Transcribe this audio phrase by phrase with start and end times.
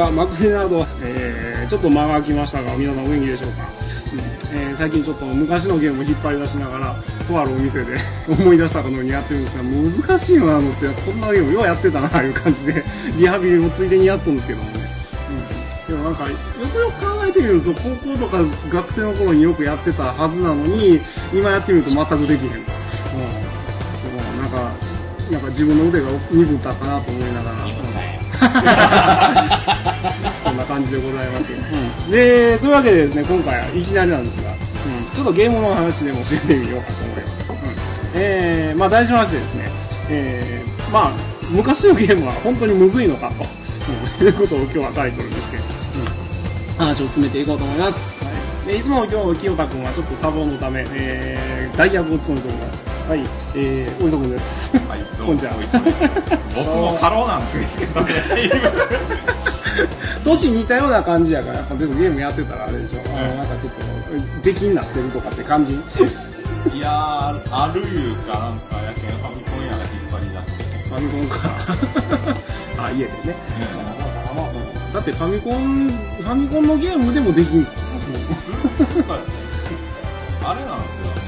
[0.00, 3.68] は、マクネナード、えー、ちょっと間が空きましたが、皆さんお元気でしょうか？
[4.12, 4.18] うん
[4.52, 6.96] えー、最近ちょっと昔のゲームを引っ張り出しながら、
[7.28, 7.96] とあるお店で
[8.28, 12.84] 思い出したかのようにやってるんですが、難しいよな、のって、こんなゲームようやってたなと、いう感じで、
[13.16, 14.90] リハビリもついでにやっとるんですけどもね。
[15.88, 16.34] うん、でもなんか、よ
[16.66, 18.38] くよく考えてみると、高校とか
[18.70, 21.00] 学生の頃によくやってたはずなのに、
[21.32, 22.50] 今やってみると全くできへん。
[22.50, 22.56] うん。
[22.56, 24.72] でもなんか、
[25.30, 27.89] なんか自分の腕が鈍ったかなと思いながら。
[30.44, 31.52] そんな感じでございます。
[31.52, 31.56] う
[32.08, 34.56] ん、で、というわけでですね、今回はいきなりなんですが、うん、
[35.14, 37.50] ちょっとゲームの話でも教えてみようかと思います。
[37.50, 37.56] うん、
[38.14, 39.68] えー、まあ題しましてですね、
[40.08, 41.12] えー、まあ、
[41.50, 43.44] 昔のゲームは本当にむずいのかと、
[44.20, 45.62] うん、いうことを今日はタイトルにして、うん、
[46.78, 48.24] 話を進めていこうと思います。
[48.24, 48.30] は
[48.64, 52.89] い、でいつも今日、清田君はちょっと多忙のため、えー、代役を務めております。
[53.10, 54.70] はい、えー、おいとくんです。
[54.86, 55.58] はい、どこんにちは
[56.54, 58.14] 僕も過労なんですけどね。
[60.22, 63.00] 年似たような感じやから、やっぱでもゲームやってたらあれでしょ。
[63.10, 63.82] あのなんかちょっと、
[64.44, 65.72] 出来になってるとかって感じ。
[65.74, 65.76] い
[66.78, 70.62] やー、あるいうか、なんか、やけんファミコンやら引っ張り出して。
[70.86, 71.50] ファミコンか。
[72.86, 73.34] あ、家でね。
[74.94, 77.66] だってファミコン、ファミコンのゲームでもできん
[80.44, 81.19] あれなんですよ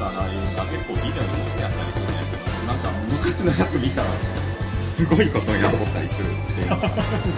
[0.00, 4.08] ったな、いうのが結構ビデオにやったりするんやけど、なんか昔のやつ見たら、
[4.96, 6.88] すごいことやっとったりするっていうのが。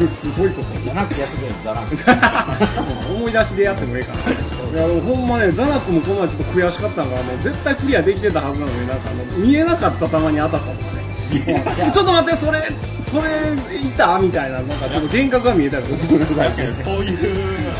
[0.08, 0.80] すごいこと。
[0.80, 1.96] じゃなくてやってくれザナク
[3.12, 4.18] 思い出しでやってもええかな。
[4.30, 11.92] いや、でもほんまね、ザナックもこの前ちょっと悔しかったのが、もう絶対クリアできてたはずなのになんかあの、見えなかった球に当たったとかね。
[11.92, 12.68] ちょっと待って、それ、
[13.06, 17.18] それ、いたみたいな、なんかちょっと幻覚が見えたりするんだだけどけどそういう、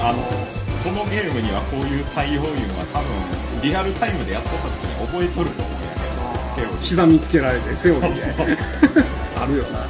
[0.00, 0.22] あの、
[0.84, 5.90] このゲームにはこういう対応いうのは多分、リアルタイムでやった時に覚えとると思うんや
[6.56, 8.22] けど、手を刻みつけられて、セオリーで。
[9.38, 9.86] あるよな。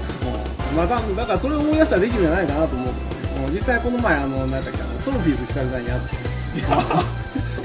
[0.76, 2.88] まあ、だだからそれを思い出したらできるんじゃないかなと思う。
[3.40, 6.16] もう実際この前、あの、なんだっけ、あのソルフィーズ久々にやって。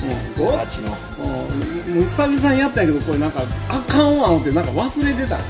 [0.08, 5.44] もう友達のもうもう久々にやったんやけど、これなんか、あかんわ思って、なんか忘れてた、ね。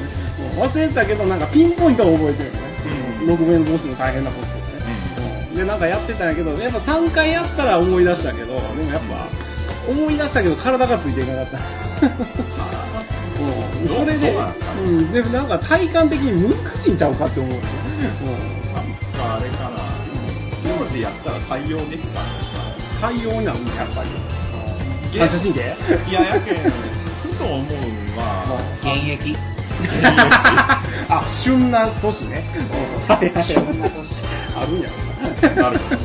[0.56, 2.68] もう忘れてたけど、なんかピンポイントは覚えてるよね。
[3.28, 4.58] 6名のボスの大変なこと
[5.58, 9.28] で、なんかやってたんやけど、やっぱ3回やったら思い出したけど、でもやっぱ、
[9.88, 11.58] 思い出したけど体がついていかなかった。
[13.40, 17.64] うん、それで、どうなんでもなんか体感的に難しいんちゃうかって思うよね。
[18.74, 18.84] なん
[19.20, 19.78] かあれかな、
[20.80, 22.42] 当時やったら対応できたんで
[23.00, 24.10] すかうん、対応になるんだ、やっぱり。
[25.20, 25.60] 反射神経
[26.10, 27.66] いや、やけん、ふと思うん
[28.18, 29.36] は、現役？
[31.10, 32.44] あ、旬な年ね。
[33.08, 34.18] うんはいはいそんな年
[34.58, 35.56] あるんやろな。
[35.64, 36.02] なるほど。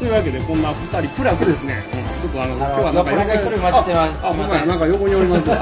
[0.00, 1.82] というわけで、こんな二人プラスですね。
[1.92, 2.00] ちょ
[2.42, 4.18] あの、今日はなんか酔っ払いが一人待ちてます。
[4.22, 5.48] あ、まなんか横におります。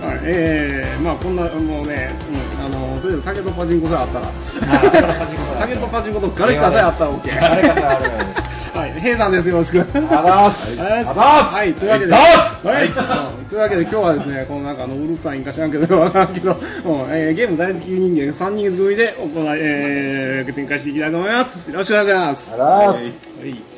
[0.00, 4.26] はい、えー、まあこんな、もうね、うん、あの、とりあえず酒とパチンコさえあったら、
[5.60, 7.40] 酒とパチンコとガレッカさえあったら OK。
[7.40, 9.48] 誰かさんあるはい、平さんです。
[9.48, 9.80] よろしく。
[9.80, 10.80] あざいます。
[10.80, 11.00] はい。
[11.00, 11.54] あざいます。
[11.56, 12.20] はい、というわけで、は
[12.80, 16.60] いうんというわけで今日はですね、このなんかあのうるさいんか知らんけど、わからんけど、う ん
[17.10, 21.70] えーゲーム大好き人間3人組で行い、えー展開していきたいと思います。
[21.70, 22.54] よろしくお願いします。
[22.54, 23.28] あざいます。
[23.40, 23.69] はい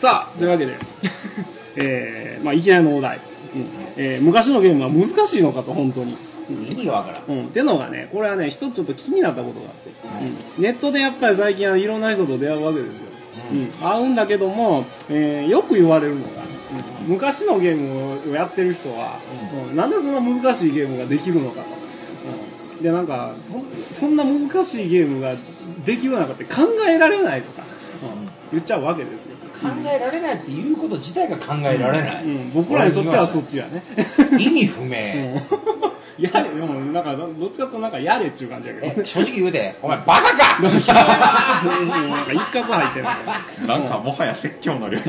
[0.00, 0.78] さあ、というわけで、
[1.76, 3.20] えー、まあ、いきなりのお題。
[3.54, 3.66] うん。
[3.98, 6.16] えー昔のゲームは難しいのかと、本当に。
[6.70, 7.38] 意味がわからん。
[7.38, 9.90] うん、ってのがね、これはね、一つちょっと気になったことがあって、
[10.56, 10.64] うん。
[10.64, 13.02] ネットでやっぱり最近はいろんな人と出会うわけですよ。
[13.52, 16.28] うん、会うんだけども、えーよく言われるのが、
[17.04, 17.12] うん。
[17.12, 19.18] 昔のゲームをやってる人は、
[19.70, 19.76] うん。
[19.76, 21.66] なんでそんな難しいゲームができるのかと。
[22.78, 22.82] うん。
[22.82, 23.34] で、なんか
[23.92, 25.34] そ、そんな難しいゲームが
[25.84, 27.64] できるのかって考えられないとか、
[28.02, 28.30] うん。
[28.52, 29.29] 言っちゃうわけですよ。
[29.60, 33.82] 考えられないっていうこと自体が考えられない、うん、僕らにとってはそっちやね。
[34.38, 34.96] 意味不明、
[36.18, 38.86] やれ、でもなんか、どどっちかというとなんかやれっていう感じやけど。
[39.02, 40.60] え正直言うてお前バカか！
[40.60, 43.66] なんか一括入ってる。
[43.66, 44.98] なんかもはや説教の量。
[45.00, 45.02] い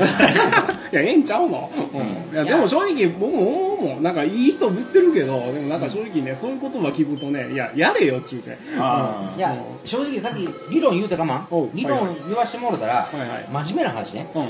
[0.92, 4.02] やええんちゃうの、うん、いやでも正直僕も思うもん。
[4.02, 8.56] なんかいい人ぶってるけどでもなんか正直ねそういう言葉聞くとねいややれよっちゅうて。
[8.78, 11.70] あいや正直さっき理論言うたかまおう。
[11.74, 13.64] 理論言わしてもろたら、はいはい。
[13.64, 14.26] 真面目な話ね。
[14.34, 14.41] うん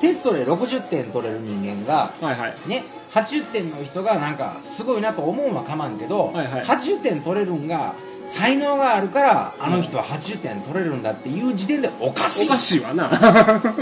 [0.00, 2.56] テストで60点取れる人間がはいはい。
[2.66, 6.64] ね80点の人がなんかすごいなと思うのはかまんけど、はいはい。
[6.64, 7.94] 80点取れるんが
[8.26, 13.08] 才能があるからあの人は80点取れるんだっていう時点でおかしい、おかしいわな。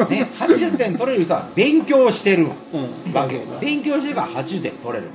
[0.08, 2.46] ね、80点取れる人は勉強してるう
[3.08, 3.12] ん。
[3.12, 3.36] わけ。
[3.38, 5.08] そうだ勉強してるから80点取れる。
[5.08, 5.10] う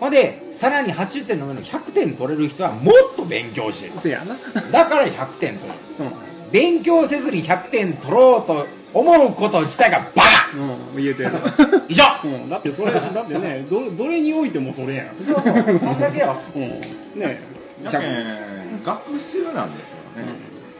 [0.00, 3.94] ほんでさらに80点の上の100点取れる人はもっと勉強してる。
[3.94, 4.36] んせやな。
[4.72, 5.74] だから100点取れる。
[6.00, 6.50] うん。
[6.50, 10.28] 勉強せずに100点取ろうと思うこと自体がバカ。
[10.56, 11.30] うん言えてる。
[11.88, 12.04] 以上。
[12.24, 15.08] うん、だってそれだってねどどれにおいてもそれやん。
[15.24, 16.36] そうそうそんだけよ。
[16.54, 16.62] うん
[17.20, 17.40] ね
[17.84, 20.28] やけん学習なんですよね、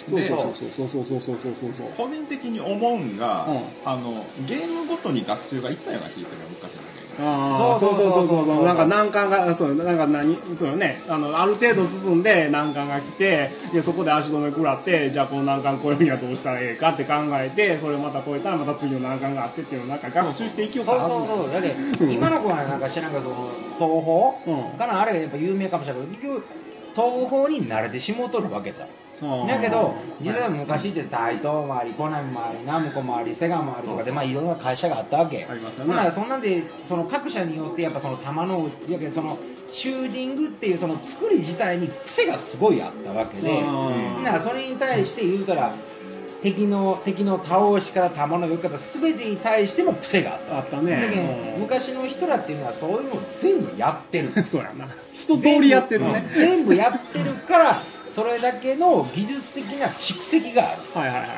[0.09, 1.87] そうでそうそうそうそうそうそうそうそう。
[1.97, 3.61] 個人的に思うんが、うん。
[3.85, 8.27] あのゲームごとに学習がいったような気がするよ昔のああそそそううそうう。
[8.27, 8.65] そそうそううそう。
[8.65, 11.03] なんか難関がそうなんか何そうよね。
[11.09, 21.53] あのある程度進んで難関が来てでそこで足止め食らってじゃあこの難関超えるにはどうしたらええかって考えてそれをまた超えたらまた次の難関があってっていうのをなんか学習していきよそうったはずそうそう。
[21.53, 24.61] だって今の子はなんか知らんけどその東宝？
[24.71, 24.79] うん。
[24.79, 26.47] かなあれがやっぱ有名かもしれないけど結局
[26.95, 28.85] 東宝に慣れてしもうとるわけさ。
[28.85, 35.73] うんだけど実は昔って大東もありコナミもありナムコもありセガもありとかでまあいろんな会社があったわけありま
[36.11, 39.39] そんなんでその各社によってやっぱその弾のやけどその
[39.73, 44.25] シューティングっていうその作り自体に癖がすごいあったわけでうん。
[44.25, 45.73] だからそれに対して言うたら
[46.43, 50.59] 敵の敵の倒し方弾の避け方全てに対しても癖があった。
[50.59, 51.01] あったね。
[51.03, 51.61] だけどうん。
[51.61, 54.31] 昔の人らっていうのはそういうのを全部やってる。
[54.45, 54.89] そうやな。
[55.13, 56.31] 一通りやってるね。
[56.35, 57.83] 全部やってるから
[58.19, 60.83] それだけの技術的な蓄積がある。
[60.93, 61.35] はいはいはいは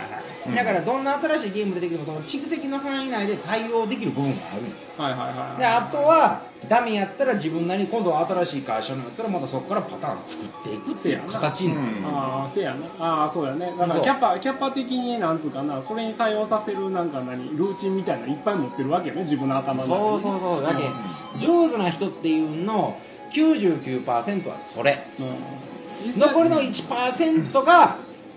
[0.55, 0.57] い。
[0.57, 4.63] だからどんな新しいゲーム出てきてもその蓄積の範囲内で対応できる部分がある
[4.97, 12.87] はいはいはいであとはダメやったら自分なりに今度は新しい会社のやったらまたそこからパターン作っていくっていう形になる、ああせやな。
[12.99, 13.75] ああそうやね。
[13.79, 20.23] だからキャパキャパ的になんつうかなそれに対応させるなんか何ルーチンみたいなのいっぱい持ってるわけよね自分の頭の中に。
[20.23, 20.63] そうそうそう。
[20.63, 20.85] だけ
[21.39, 22.99] 上手な人っていうの
[23.31, 25.07] 99%はそれ。
[25.19, 25.70] うん
[26.07, 27.97] 残りの1%が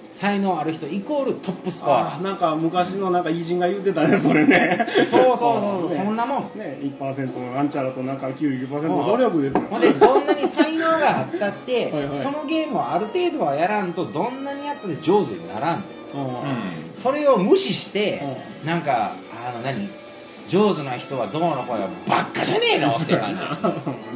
[0.09, 2.15] 才能ある人イコールトップスコア。
[2.15, 4.85] あなんか昔のなんか偉人が言ってたねそれね。
[4.97, 5.95] そうそうそう、ね。
[5.95, 6.59] そんなもん。
[6.59, 9.61] ね1%のなんちゃらとなんか99%の努力ですよ。
[9.69, 12.17] ほんでどんなに才能があったって はいはい。
[12.17, 15.77] そのゲームをある程度はやらんとどんなにやったって上手にならん。
[15.77, 15.83] うん。
[16.95, 18.21] それを無視して
[18.63, 19.89] なんかあの何？
[20.53, 23.41] 上手な人はどうのこうのばっかじゃねえのって感じ。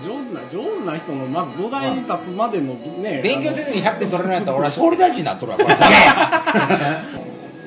[0.07, 5.75] 上手な上手な人のまず土台に立つまでのね勉強せずに100点取れないやったら俺は総理大臣になっとるわこれ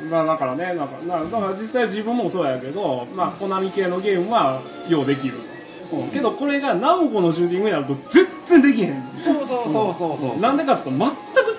[0.09, 5.35] まあだからねなんかなだから実際自分もそうやけどまあコナミ系のゲームはようできる。
[5.35, 5.60] と、
[5.93, 6.09] うん。
[6.11, 9.05] けどこれがナムコのシューティングになると全然できへん。
[9.23, 10.41] そうそうそうそうそう。
[10.41, 11.09] なんでかっつうと全く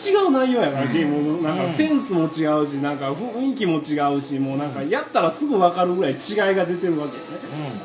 [0.02, 1.72] 違う内容やから、ゲームのなんかうん。
[1.72, 7.30] センスも違うしなんか雰囲気も違うしもうなんかやったらすぐ分かるぐらい違いが出てるわけよね、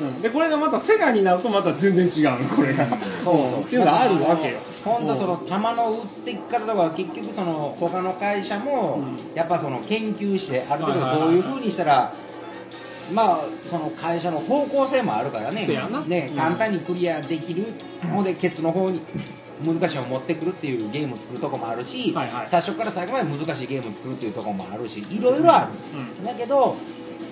[0.00, 0.22] うん。
[0.22, 2.87] でこれがまたセガになるとまた全然違うのこれが、
[3.22, 3.62] そうそう。
[3.62, 4.58] っていうのがあるわけよ。
[4.84, 9.02] ほんとその弾の打っていき方とか結局その他の会社も
[9.34, 12.14] やっぱその研究してある程度どういうふうにしたら
[13.12, 15.67] まあその会社の方向性もあるからね。
[16.06, 16.37] ねうん。
[16.37, 17.67] 簡単にクリアできる
[18.05, 19.00] のでケツの方に
[19.64, 22.49] 難しいのを持ってくるっていうゲームを作るとこもあるし、はいはい。
[22.49, 25.70] 最初から最後まで難しいゲームを作るっていうとこもあるしいろいろあ
[26.20, 26.76] る、だけど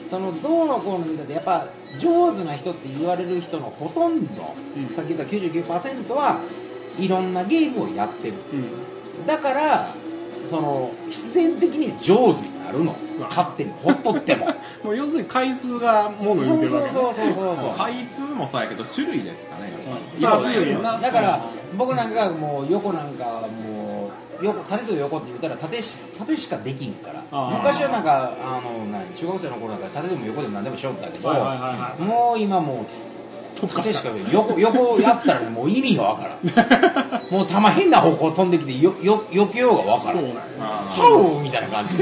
[0.06, 1.66] そのどうのこうの言うたってやっぱ
[1.98, 4.94] 上手な人って言われる人のほとんど、うん。
[4.94, 6.40] さっき言った99%は
[6.98, 8.34] いろんなゲームをやってる。
[8.52, 8.56] う
[9.22, 9.26] ん。
[9.26, 9.94] だから
[10.46, 12.94] その必然的に上手になるの。
[13.30, 14.46] 勝手にほっとっても。
[14.82, 16.92] もう要するに回数がもの言うてるわけね。
[16.92, 19.72] そうそうそうそうそう回数もそうやけど種類ですかね
[20.18, 21.02] やっぱり。
[21.02, 21.40] だから
[21.76, 24.10] 僕なんかもう横なんかも
[24.40, 27.22] う横縦と横って言ったら縦し縦しかできんから。
[27.56, 32.02] 昔はなんかあの何中学生の頃なんか縦でも横でも何でもしよったけど、はいはいはいはい。
[32.02, 33.13] もう今もう
[33.54, 36.40] 特化したか横横やったらねもう意味がわからん。
[37.30, 41.96] もう球変な方向飛んできてよよ避けようがわからそうんハウみたいな感じ。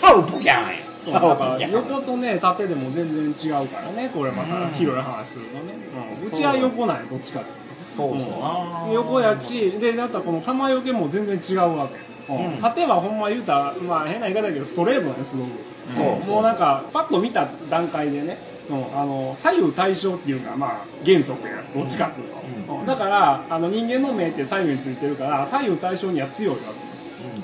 [0.00, 5.74] ハウポキャンやそうだから横とね縦でも全然違うからねこれまた広い話するとね、
[6.22, 6.28] うん。
[6.28, 7.50] うちは横なんやどっちかって。
[7.94, 8.88] そうそう。
[8.88, 8.92] うん。
[8.94, 12.54] 横やしでだったらこの玉よけも全然違うわけ、うん。
[12.54, 12.58] うん。
[12.58, 15.50] 縦はほんま言うたらまあ変な言い方だけどストレートなんですすごく。
[15.94, 16.26] そう。
[16.26, 18.38] もうなんかパッと見た段階でね、
[18.70, 22.80] うんあの左右対称っていうのがまあ原則やどっちかっつうと、うん。
[22.80, 22.86] うん。
[22.86, 26.94] だからあの人間の目って左右についてるから左右対称には強いわけ。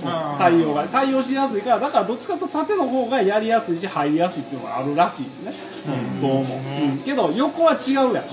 [0.04, 5.54] あー対応が対応しやすいからだからどっちかと縦の方がやりやすいし入りやすいっていうのがあるらしいね、
[5.86, 6.98] うん、どうも、うん。
[6.98, 8.28] けど横は違うやろ、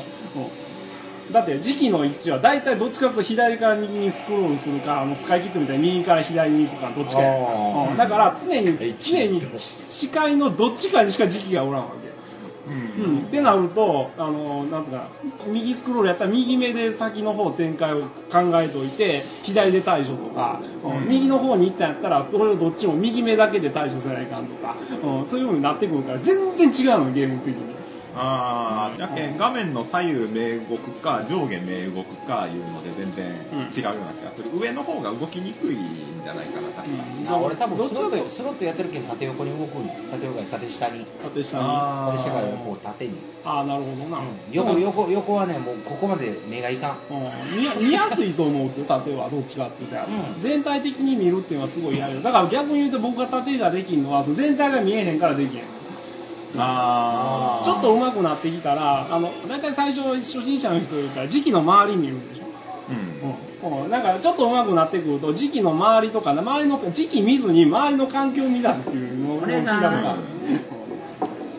[1.27, 1.31] うん。
[1.31, 7.33] だって時期の位置は大体どっちかというと左から右にスクロールするかあのスカイキットみたいに右から左に行くかどっちかや
[7.89, 7.97] うん。
[7.97, 12.06] だから常に常に視界のどっちかにしか時期がおらんわけ
[12.67, 15.07] うん、ってなるとあのなんつうかな
[15.47, 27.76] 右スクロールやったら右目で先の方展開を考えておいて左で対処とか、うん右の方に行ったんやったらそれをどっちも右目だけで対処せないかんとか、うん、そういうふうになってくるから全然違うのゲーム的に、
[28.19, 33.27] ああやけん画面の左右名動くか上下名動くかいうので全然
[33.75, 37.29] 違うような気がする、上の方が動きにくいんじゃないかな確か、うん。
[37.29, 41.63] あ俺多分どっスロットスロットやってるけん縦横に動くん縦横に縦下に縦下に
[42.11, 43.13] 縦下からこう縦に、
[43.45, 44.21] ああなるほどな、
[44.51, 50.41] 横うん横横はねもうここまで目がいかんうん見やすいと思うんですよ縦はどっちかっていうと、うん。
[50.41, 52.21] 全体的に見るっていうのはすごい嫌よ。
[52.21, 55.76] だから逆に言うと僕が縦ができんのはその全体が見えへんからできへん
[56.57, 62.45] あちょっと上手くなってきたらあの大体最初初心者の人言ったら時期の周り見るでしょ。
[62.89, 63.29] うん。
[63.29, 63.83] うん。
[63.83, 70.21] うん、なんかちょっと上手くなってくると時期の周りとか周りの時期見ずに周りの環境を見出すっていうのを聞いたことある。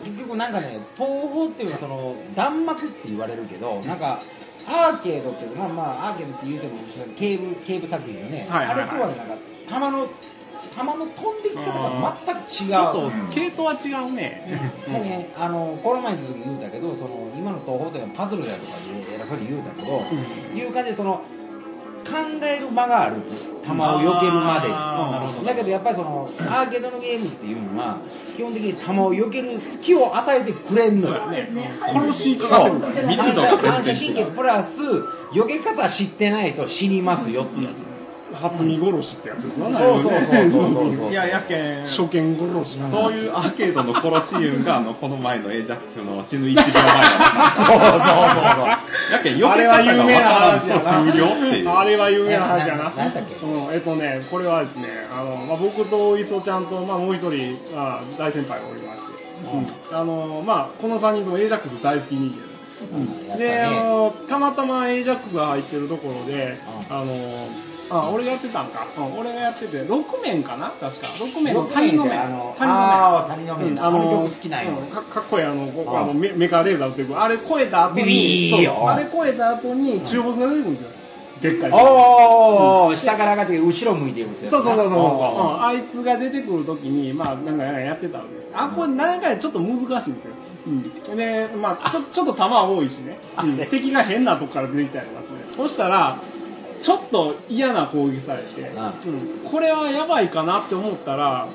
[0.05, 4.21] 結局なんかね東宝っていうのはその弾幕って言われるけどなんか
[4.67, 6.73] アーケードっていうまあまあアーケードって言うても
[7.15, 8.83] 警部警部作品よね、はいはいはい。
[8.83, 9.35] あれとはねなんか
[9.67, 10.07] 弾の
[10.75, 12.47] 弾の飛んでき方が全く違う。
[12.47, 14.43] ちょっと系統は違うね、
[14.87, 20.01] だね、あのこの前の時言うたけどその今の東宝というのはパズルだとかで偉そうに言うたけど、
[20.55, 21.21] いう感じでその
[22.05, 23.17] 考える間がある
[23.65, 24.69] 球を避けるまで。
[24.71, 25.45] あーなるほど。
[25.45, 27.97] だけどやっぱりそのアーケードのゲームっていうのは
[28.35, 31.21] 基本的に球を避ける隙を与えてくれんのよ。
[31.87, 33.15] 殺しかかってるからね。
[33.15, 37.85] 反射神経プラス避け方知ってないと死にますよってやつ、
[38.33, 39.75] 初見殺しってやつですよね。
[39.75, 59.11] そうそうそうそうそうそういややけん初見殺しなそういうアーケードの殺し運があのこの前のエイジャックスの死ぬ1秒前だそうそうそうそうやけん避けあれは方が有名な分からんと話やな終了っていうあれは有名な話やななんだっけうん、えっとねこれはですねあの、まあ、僕と磯ちゃんと、まあ、もう一人、まあ、大先輩がおりまして、
[59.91, 62.49] うんあのまあ、この3人ともエイジャックス大好き人間や
[63.25, 66.57] ったで、あのたまたまエイジャックスが入ってるところで、
[66.89, 67.05] あの
[67.89, 69.77] あ俺がやってたんか、うん、俺がやってて。
[69.81, 70.69] 6面かな？
[70.79, 71.07] 確か。
[71.07, 80.89] 6面の谷の面あの谷のあー谷の面うんあの曲好きなんようんかかっこいいあのこああのメメカレーザーっていうあれ超えた後にビビあれ超えた後に中ボスが出てくるんですよ。
[81.41, 81.71] でっかい。
[81.71, 84.49] おお、下から上がって後ろ向いてるやつや。
[84.51, 88.51] そうそうそうそうそう、おうんあいつが出てくるときに、まあ、なんかやってたわけです。
[88.53, 90.33] あ、これ、なんかちょっと難しいんですよ。
[90.67, 91.15] うん。
[91.15, 93.19] で、まあ、ちょ、ちょっと弾多いしね。
[93.41, 95.37] うん、敵が変なとこから出てきたりとかする。
[95.53, 96.19] そしたら、
[96.79, 101.47] ちょっと嫌な攻撃されて、うん、これはやばいかなって思ったら、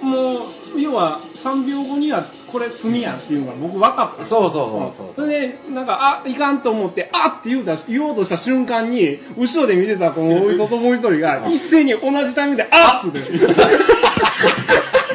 [0.00, 4.24] もう、要は3秒後にはこれ罪やっていうのが僕分かった。
[4.24, 13.20] そうそうそうそうそれで、なんか、あ、いかんと思って、あって言うた、言おうとした瞬間に、後ろで見てたこのおいそともう一人が、一斉に同じタイミングで、あっつって。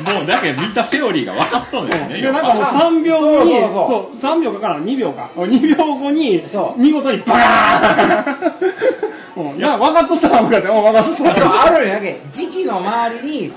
[0.07, 5.29] もうだけど見たセオリーが分かっとんですねで、なんかもう3秒後に、そうそうそう、3秒かからん、2秒か。
[5.35, 6.81] 2秒後にそ、う。
[6.81, 9.06] 見事にバーン
[9.37, 11.61] うん、いや、分かっとったな、向かって、うん、分かっとったそ。
[11.61, 13.53] あるんやけ時期の周りに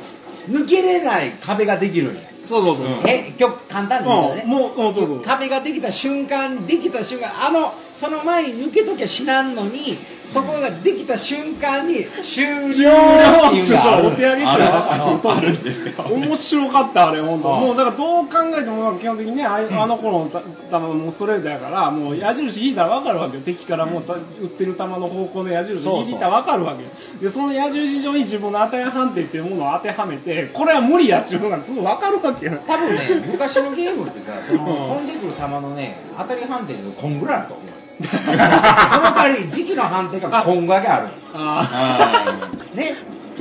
[0.48, 2.86] 抜けれない壁ができるんやそうそうそう。
[2.86, 5.22] うんえ今日簡単に言うとね、うん、もう、もうそうそう。
[5.22, 16.14] 壁ができた瞬間できた瞬間あのその前に抜けときゃ死なんのにそこができた瞬間に終了っていうお手上げちゃう。
[16.14, 17.58] 面白かった、あれ、本当。
[17.58, 23.42] もう、だからどう考えても、基本的にね、ああの頃のた球もストレートやから、もう矢印引いたら分かるわけよ。
[23.42, 26.88] 敵からもうた打ってる球の方向の矢印引いたら分かるわけよ。
[27.20, 32.52] で、その矢印上に自分の当て判定っていうものを当てはめて、これは無理やっていうのがすぐ分かるわけよ。
[32.66, 37.72] 多分ね昔のゲームってさその、うん飛んでくる球のね当たり判定でこんぐらいあると思うよ
[38.08, 41.08] その代わり時期の判定がこんだけある。
[41.34, 42.76] ああん。
[42.76, 42.96] ね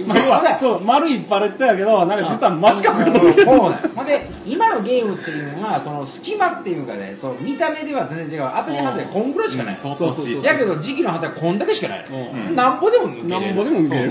[0.07, 0.41] あ。
[0.43, 3.33] まあ、そう、丸いっぱいったやけど、なんか実は真四角が。
[3.33, 8.49] そう で今のゲームっていうのはその隙間っていうかねそう見た目では全然違う。
[8.57, 10.43] 当たり判定がこんぐらいしかないの、相当しそうそうそう。
[10.43, 12.55] やけど時期の判定はこんだけしかないの、うん。
[12.55, 13.55] なんぼでも抜けれる。
[13.55, 14.03] なんぼでも受け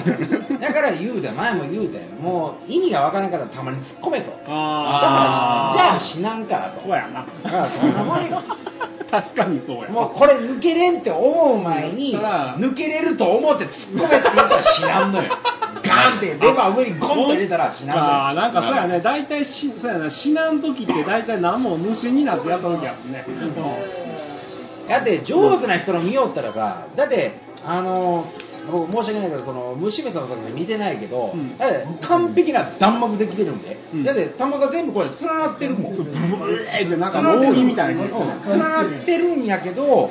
[0.55, 0.61] る。
[0.61, 1.35] だから言うたよ。
[1.35, 2.05] 前も言うたよ。
[2.23, 4.31] もう意味がわからんからたまに突っ込めと。
[4.31, 6.81] だからじゃあ死なんからと。
[6.81, 7.63] そうやな。
[7.65, 8.43] そんなもんよ
[9.11, 9.89] 確かにそうや。
[9.89, 15.33] もうこれ抜けれんって思う前に抜けれると思って突っ込めって言ったら死なんのよ
[15.89, 18.09] ガーンってレバー上にゴンと入れたら死なんのよ。
[18.09, 19.01] かなんかそうやね。
[19.01, 20.11] 大体しそうやな。
[20.11, 23.25] 死なん時って大体何も無心になってやった時やもんね、
[24.89, 27.33] だって上手な人の見よったらさだって
[27.65, 28.31] あの
[28.71, 31.57] 僕申し訳ないけどその虫目さんの時に見てないけど、ん。
[31.57, 34.05] だって完璧な弾幕できてるんで、ん。
[34.05, 35.93] だって弾が全部これ連なってるもん。
[35.93, 38.03] ブレーってなんか扇みたいな。
[38.03, 38.11] うん。
[38.47, 40.11] 連なってるんやけど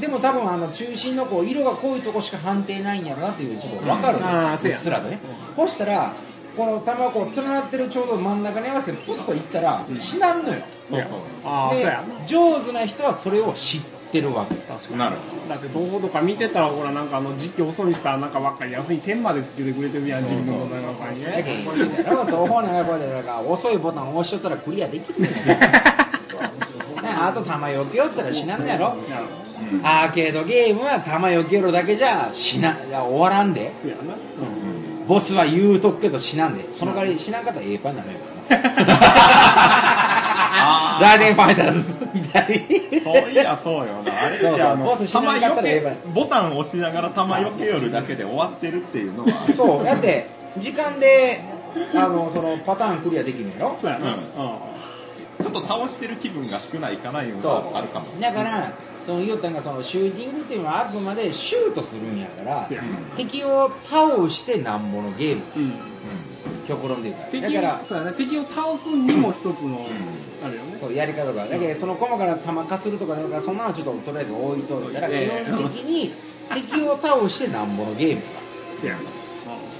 [0.00, 5.20] でも多分あの中心のこう色が濃いとこしか判定ないんやろなっていうちょっと分かるうっすらとね。
[5.56, 6.12] そしたら
[6.56, 11.76] この玉こう連なってるちょうど真ん中に合わせてプッといったら死なんのよ、そうそう。
[11.76, 14.54] で上手な人はそれを知ってるわけ。
[14.54, 15.16] 確かなる。
[15.16, 21.56] にだって東宝とか見てたらほらなんかあの時期遅にしたらなんかばっかり安い点までつけてくれてるやん自分の中にだけね
[21.98, 25.30] 東方のこうでなんか遅いボタンを押しとったらクリアできるね
[27.18, 28.96] あと弾よけよったら死なんのやろ
[29.72, 33.72] いやアーケードゲームは弾よけろだけじゃ死ないや終わらんで。
[33.80, 34.02] そうやな。
[35.08, 36.72] ボスは言うとくけど死なんで。
[36.72, 38.18] その代わり死なんかったらええパンになるよ。
[40.58, 43.00] あ ライデンファイターズ みたいに。
[43.02, 44.22] そういやそうよな。
[44.24, 44.54] あれそうそう。
[44.54, 49.46] ってあのボス死ななかったらえボタンを押しながら弾よけよるだけで終わってるっていうのは。
[49.46, 49.84] そう。
[49.84, 50.26] だって
[50.58, 51.40] 時間で
[51.94, 53.76] あのそのパターンクリアできるんやろ？
[53.80, 54.06] そうやな。
[54.06, 54.12] うん。
[54.12, 54.18] うん
[55.38, 58.06] ちょっと倒してる気分が少ないかないうのそはあるかも。
[58.18, 58.72] うだから
[59.06, 62.68] その言おったんがそのシューティングっていうのはあくまでシュートするんやから
[63.16, 65.72] 敵を倒してなんぼのゲームうん。
[66.66, 67.30] 極論で言うたら。
[67.30, 68.12] 敵だからをそうやな。
[68.12, 69.86] 敵を倒すにも一つの
[70.44, 70.76] あるよね。
[70.80, 71.46] そうやり方が。
[71.46, 75.44] だけどその細から弾化するとかなんかそんなのはちょっととりあえず置いといたら基え。
[75.46, 76.12] え本的に
[76.52, 78.38] 敵を倒してなんぼのゲームさ。
[78.80, 79.00] そうやな。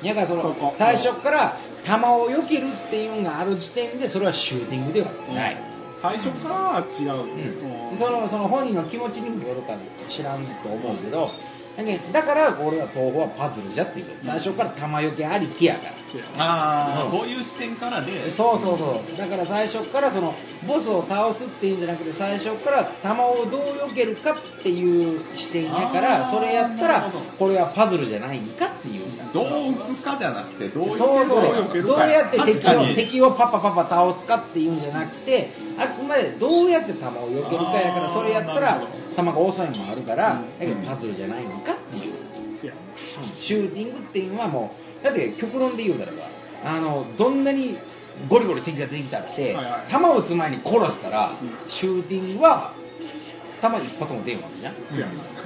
[0.04, 5.56] だからその最初から弾を避けるっていうのがある時点でそれはシューティングではない、
[5.97, 7.99] 最初からは違う、うんうん。
[7.99, 9.75] そのその本人の気持ちにもよるか
[10.09, 11.31] 知らんと思うけど
[11.76, 14.07] だけどだから俺は東宝はパズルじゃっていう。
[14.19, 15.93] 最初から弾よけありきやから。
[16.03, 17.11] そうやああ、うん。
[17.11, 18.31] そういう視点からで。
[18.31, 19.19] そうそうそう。
[19.19, 20.35] だから最初からその
[20.67, 23.61] ボスを倒すっていうんじゃなくて最初から弾をどう
[23.91, 29.07] 避けるかっていう視点やからそれやったらこれはパズルじゃないんかっていう。
[29.35, 31.83] どう打つかじゃなくてどうそうそう。
[31.83, 32.26] どうや。
[32.26, 39.16] って敵を敵をパパパパ倒すかっていうんじゃなくてあくまでどうやって弾を避けるかやからそれやったらなるほど。
[39.16, 40.75] 弾が遅いのもあるから、うん。
[40.85, 42.14] パズルじゃないのかっていう、
[43.38, 46.18] シューティングっていうのはもうだって極論で言うたらさ
[46.64, 47.78] あのどんなに
[48.28, 49.90] ゴリゴリ敵が出てきたって、はいはい。
[49.90, 51.37] 弾を撃つ前に殺したら、ん。
[51.68, 52.73] シューティングは
[53.61, 54.75] 弾一発も出んわけじゃん。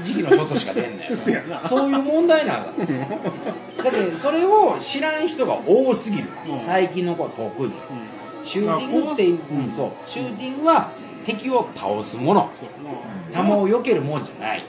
[0.03, 1.17] 時期のショットしか出んねん
[1.69, 2.73] そういう問題なんさ
[3.85, 6.61] だってそれを知らん人が多すぎる、うん。
[6.61, 7.67] 最近の子は特に。
[7.67, 7.73] うん
[8.43, 9.65] シューティングっていう、うん。
[9.65, 9.93] うんそう。
[10.07, 10.91] シューティングは
[11.25, 12.51] 敵を倒すもの。
[12.59, 12.69] そう。
[13.33, 14.67] やな弾を避けるもんじゃない。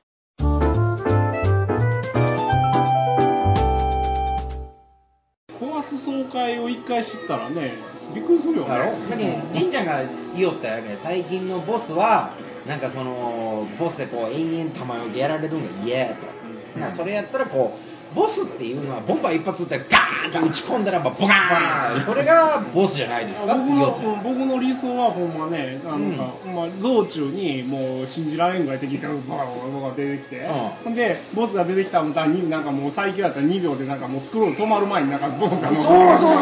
[5.54, 7.74] 壊す爽快を一回知ったらね
[8.14, 8.70] びっくりするよね。
[8.70, 8.92] だろ？
[9.10, 12.34] だけど神ちゃんが言いよったやけど最近のボスは
[12.68, 16.28] なんかそのボスでこう延々弾よけやられるのが嫌やと、
[16.80, 26.12] なそれやったらこうボスっていうのはボンバー一発撃ったらガーンと打ち込んだらばボカーンそれがボスじゃないですか僕の僕の理想はほんまねなん。
[26.14, 30.50] か、まあ、道中にもう信じられんぐらい敵がバカバカ出てきて、ん。
[30.50, 36.38] ほんでボスが出てきたらになんかもう最強やったら2秒でなんかもうスクロール止まる前になんかボスがそうもそう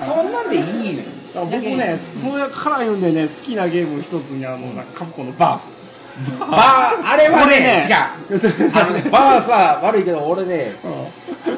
[0.00, 5.83] そうそんなんでいいね僕ね、それから言うんでね、好きなゲームの一つにあの、なんかカプコンのバース。
[6.38, 7.88] バーあれはねね。
[7.88, 8.70] 違う。
[8.74, 10.76] あのねバーさ悪いけど俺ね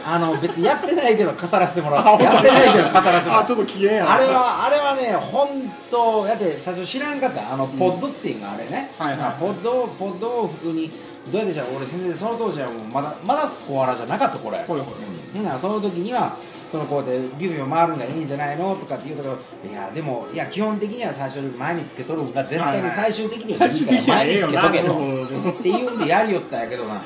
[0.05, 2.23] あの別にやってないけど語らせてもらう。
[2.23, 3.43] やってないけど語らせてもらう。
[3.43, 4.05] あ、ちょっと危険や。
[4.05, 5.49] なあれはあれはね本
[5.91, 7.53] 当だって最初知らんかった。
[7.53, 9.19] あのポッドっていうのがあれね、はいはい。
[9.19, 10.91] まあポッドポッドを普通に
[11.31, 15.45] どうやってしたら俺先生その当時はもうまだまだスコアラじゃなかったこれ、ほいほい。
[15.45, 15.59] ほん。
[15.61, 16.37] その時には
[16.71, 27.03] そのこうやってビュービュー回るんがいいんじゃないのとかって言うたけどいやでもいや基本的には最初に前につけとるんが絶対に最終的にはいいから前につけとけとっていうんでやりよったんやけどな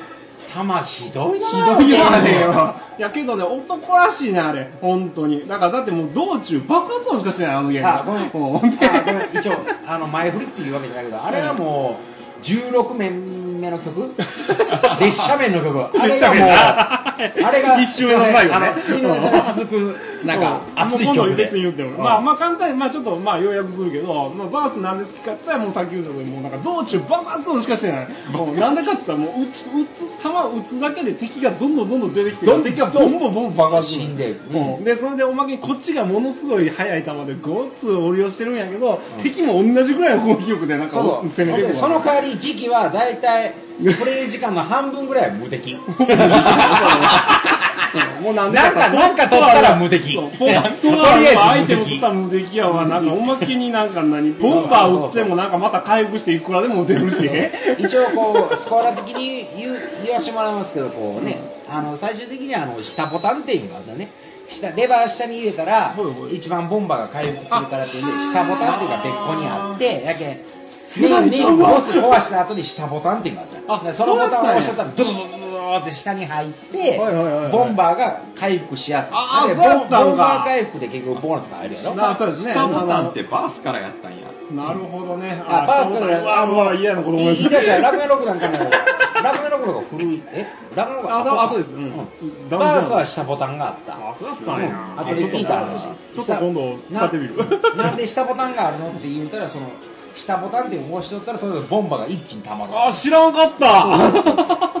[0.53, 2.75] 弾ひどいなひどいよあれねよ。
[2.97, 4.69] いやけどね、男らしいね、あれ。
[4.81, 5.47] 本当に。
[5.47, 7.87] だからだってもう道中爆発音しかしてない、あのゲーム。
[7.87, 8.29] あごめん
[9.33, 9.53] 一応
[9.87, 11.99] あの前振りっていうわけじゃないけどあれはも
[12.39, 14.11] う16面目の曲？
[14.99, 15.85] 列車面の曲。
[15.99, 18.73] あれがもうあれが 一周目の最後ね。
[18.77, 21.35] 次のネタに続くなんか熱い曲で。
[21.35, 21.97] 別に言っても、うん。
[21.97, 28.07] まあまあ簡単にまあちょっとまあ要約するけど、まあ、バースなんですかって言ったらもうさっき言ったとおりもうなんか道中爆発音しかしてない。
[28.31, 34.01] もうなんでかって言ったらもう撃ち撃つ弾撃つだけで敵がどんどんどんどん出てきて敵がボンボンボン爆発する。
[34.01, 34.83] 死んでるうん。
[34.83, 43.50] でそれでおまけにこっちがものすごい速い弾でごっつ降りをしてるんやけど、敵も同じぐらいの攻撃力でなんか攻めてくるでその代わり時期は大体
[43.97, 45.73] プレイ時間の半分ぐらいは無敵。
[45.77, 45.81] うん
[48.23, 50.15] もうなんでなんかなんか取ったら無敵。
[50.15, 50.93] ポットとり
[51.35, 57.29] はあえず無敵取ったら無敵やわなんかおまけになんか何ボンバー撃ってもなんかまた回復していくらでも撃てるし
[57.77, 61.37] 一応こうスコアラ的に言う言わしてもらいますけどこうね、
[61.69, 64.09] あの最終的にはあの下ボタンっていうのがあったね
[64.47, 65.95] 下レバー下に入れたら
[66.31, 70.39] 一番ボンバーが回復するからっていうんで下ボタンっていうのが別個にあってやけん
[70.99, 73.93] メインボス壊した後に下ボタンっていうのがあった。
[73.93, 76.97] そのボタンを押しちゃったらドゥドゥドゥドゥって下に入って
[77.51, 79.13] ボンバーが回復しやすい。
[79.15, 80.05] あーだけどそうやったんか。
[80.05, 82.53] ボンバー回復で結局ボーナスが入るやろなそうですね。
[82.53, 84.27] 下ボタンってバースからやったんや。
[84.51, 85.41] なるほどね。
[85.47, 87.41] あバースからうわうわ嫌な子供です。
[87.43, 88.53] 言い出したらラクメロックなんかも
[89.23, 90.23] ラクメロックの方が古い。
[90.33, 90.47] え？
[90.75, 91.73] ラクメロックあはと後です。
[91.73, 91.91] うん。
[92.49, 93.93] バースは下ボタンがあった。
[93.93, 94.95] あそうだったんや。
[94.97, 95.83] あとで聞いた話。
[95.83, 97.35] ちょっと今度使ってみる。
[97.77, 99.67] ななんで下ボタンがあるのって言うたらその
[100.15, 102.71] 下ボタンって押しとったらとりあえずボンバが一気に溜まる。
[102.87, 104.80] あ知らんかった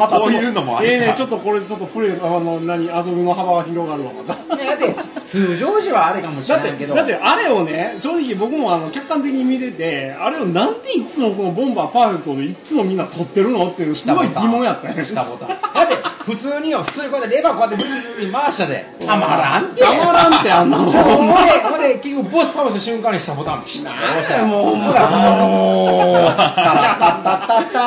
[0.00, 4.12] やっぱこういうのもありかええねちょっとこれちょっとプレイあの何遊びの幅が広がるわ。
[4.26, 6.94] またねだって通常時はあれかもしれないけど。
[6.94, 18.84] てだってあれをね正直僕もあの客観的に見ててあれをなんでいつもそのボンバーパーフェクトでいつもみんな撮ってるのっていうすごい疑問やったんや下ボタンだって普通によ普通にこうやってレバーこうやってブリブリブリ回したで。
[19.00, 19.82] たまらんって。
[19.82, 20.92] たまらんってあんなもん。
[20.92, 27.80] ほんでほんで結局ボス倒した瞬間に下ボタンピシッと押したらもうほんまほらもうタラッタッタッタッタ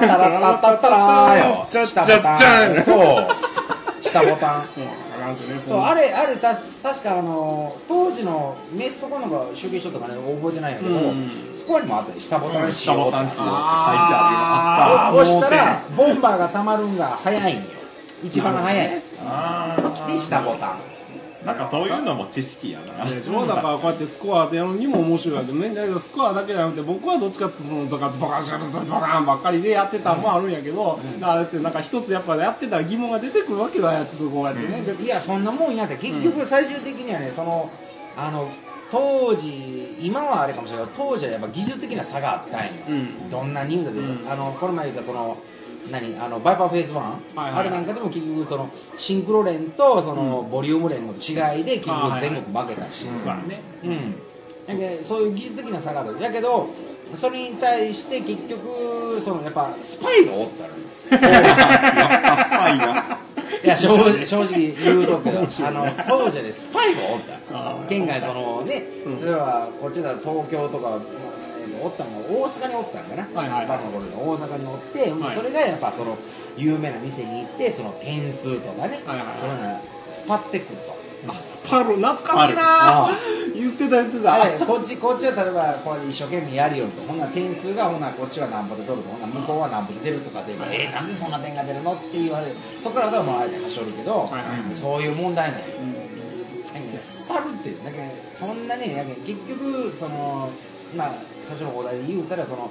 [0.00, 2.36] タッタッタッタラーよちゃっちゃっ下ボタン。
[2.36, 3.26] ちゃそう
[4.02, 4.68] 下ボタン。
[4.76, 4.88] うん。
[5.22, 5.60] あかんっすね。
[5.66, 10.14] そうあれあれたし確かあの当時のメスとかのが集計書とかね。
[10.14, 15.12] 覚えてないんやけど、うんスコアにもあったよ下ボタンし下ようボタンしようって書いてあー。
[15.12, 17.62] あ押したらボンバーがたまるんが早いんよ。
[18.24, 18.88] 一番早い。
[18.88, 20.70] るよあったあで下ボタン。
[20.70, 20.91] ー
[21.44, 23.04] なんかそういうのも知識やな。
[23.04, 25.74] でしょだからこうやってスコアってやるにも面白いわけね。
[25.74, 37.70] だけどスコアだけじゃなくて僕はどっちかっていうのとかバカンシャルバカンばっかりでやってたのもあるんやけど、だからだってなんか一つやっぱやってたら疑問が出てくるわけだやってそこうやってね、でいやそんなもんやって結局最終的にはねその
[38.16, 38.50] あの
[38.92, 43.30] 当時今はあれかもしれないけど当時はやっぱ技術的な差があったんよ、うん。
[43.30, 44.30] どんなに言うたってさ、うん。
[44.30, 45.38] あのこの前言ったその
[45.90, 47.52] 何あのバイパーフェーズ1、はいはい。
[47.54, 53.60] あれなんかでも結局そのシンクロ連とそのボリューム連の違いで結局全国負けたし、そうだね。
[53.82, 54.14] うん、
[54.66, 56.20] だけどそういう技術的な差がある。
[56.20, 56.68] だけど
[57.14, 60.74] それに対して結局そのやっぱスパイがおったのよ。
[61.10, 63.22] やっぱスパイが。
[63.62, 67.88] いや正直正直言うとくけどあの当時でスパイがおった。
[67.88, 69.24] 県外そのね、うん。
[69.24, 70.98] 例えばこっちだと東京とか、
[71.82, 73.66] おったのが大阪におったんかな、はいはいはい。
[73.68, 75.34] バカの頃に大阪におって、はい。
[75.34, 76.16] それがやっぱその
[76.56, 79.38] 有名な店に行ってその点数とかね、はいはいはい。
[79.38, 81.02] そのがスパってくると。
[81.28, 83.08] あスパル懐かしいな。
[83.08, 83.18] あ
[83.54, 94.38] 言ってた言ってた、はいこっちこっちは例えばこう一生懸命やるよとほんなら点数がほんならこっちは何歩で取るとほんなら向こうは何歩で出るとかで、えー、なんでそんな点が出るのって言われるそこからはもうあえてはしょるけど、はいは
[94.72, 95.60] いそういう問題なん。
[95.60, 96.98] ようん。
[96.98, 100.50] スパルってだけどそんなね結局その
[100.96, 102.70] まあ最初のお題で言うたらその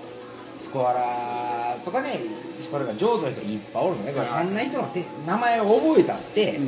[0.56, 2.20] スコアラーとかね
[2.60, 6.60] スコアラーが上手な人いっぱいおるのだけどそんな人の手名前を覚えたって、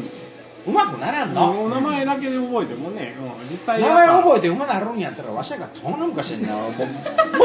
[0.65, 6.75] うまくならんの、お名前だけで覚えてもね、うん、実際名前覚えて馬なるんやったらわしらがとの昔になもうも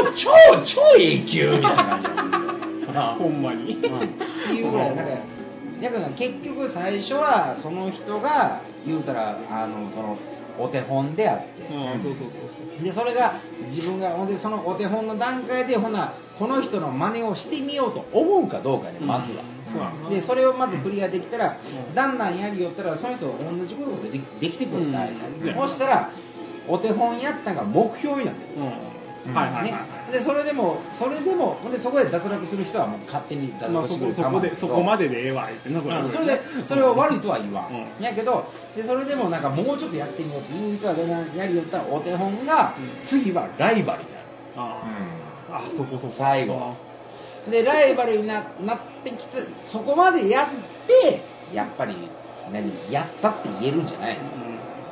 [0.09, 0.29] う超
[0.65, 2.07] 超永久みたいな感じ
[2.93, 3.73] や ほんまに。
[3.73, 3.99] うん。
[3.99, 4.07] っ
[4.47, 5.11] ていうぐらいなんか
[5.81, 10.17] だから結局最初はその人が言うたらあのその
[10.59, 12.01] お手本であって、うん。
[12.01, 12.41] そうそうそう
[12.75, 12.83] そう。
[12.83, 21.57] でそれが自分がほんでそのお手本の段階でほなこの人の真似をしてみようと思うかどうかねまずは、そうでそれをまずクリアできたら、
[21.93, 25.67] だんだんやりよったらその人と同じことができできてくるみたいな、うん。
[25.67, 26.11] そしたら
[26.67, 28.61] お手本やったんが目標になってる。
[28.61, 28.88] うん
[29.33, 29.77] はいはいはい、ね、
[30.13, 36.41] でそれでもそれでもでそこで脱落する人はもう勝手に脱まあ、落してくれそこそこでそこまででええわ言ってなそれで。
[36.65, 38.03] それを悪いとは言わん、うん。
[38.03, 40.93] やけどでそれでもなんかもうちょっとやってみようっていう人は
[41.35, 43.03] やりよったらお手本が、うん。
[43.03, 44.25] 次はライバルになる。
[44.57, 44.81] あ
[45.51, 46.13] ああそこそこ。
[46.13, 46.75] 最後。
[47.49, 50.47] でライバルにななってきてそこまでやっ
[50.87, 51.21] て
[51.53, 51.95] やっぱり
[52.51, 54.21] 何やったって言えるんじゃないの？
[54.43, 54.48] うん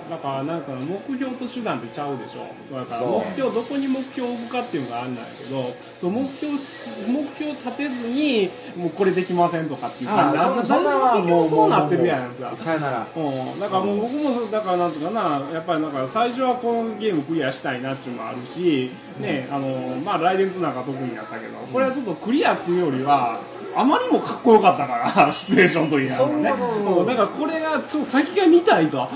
[0.10, 2.48] だからなんか目標と手段ってちゃうでしょ。
[2.74, 10.40] だから目標どこに目標を置くかっていうのがあるんだけどそう目標し目標立てずにもうこれできませんとかっていう感じ。
[10.40, 12.56] ああそそんなは結もう局そうなってるやんさ。
[12.56, 13.08] さよなら。
[13.16, 23.40] うん、だからもう僕もだからなんつうかなやっぱりなんか最初はこのゲームクリアしたいなっていうのもあるし、ねあのまあライデンツなんか特にやったけどこれはちょっとクリアっていうよりは
[23.76, 27.16] あまりにもかっこよかったから シチュエーションの時にあるのね。
[27.16, 29.08] だからこれがちょ先が見たいと、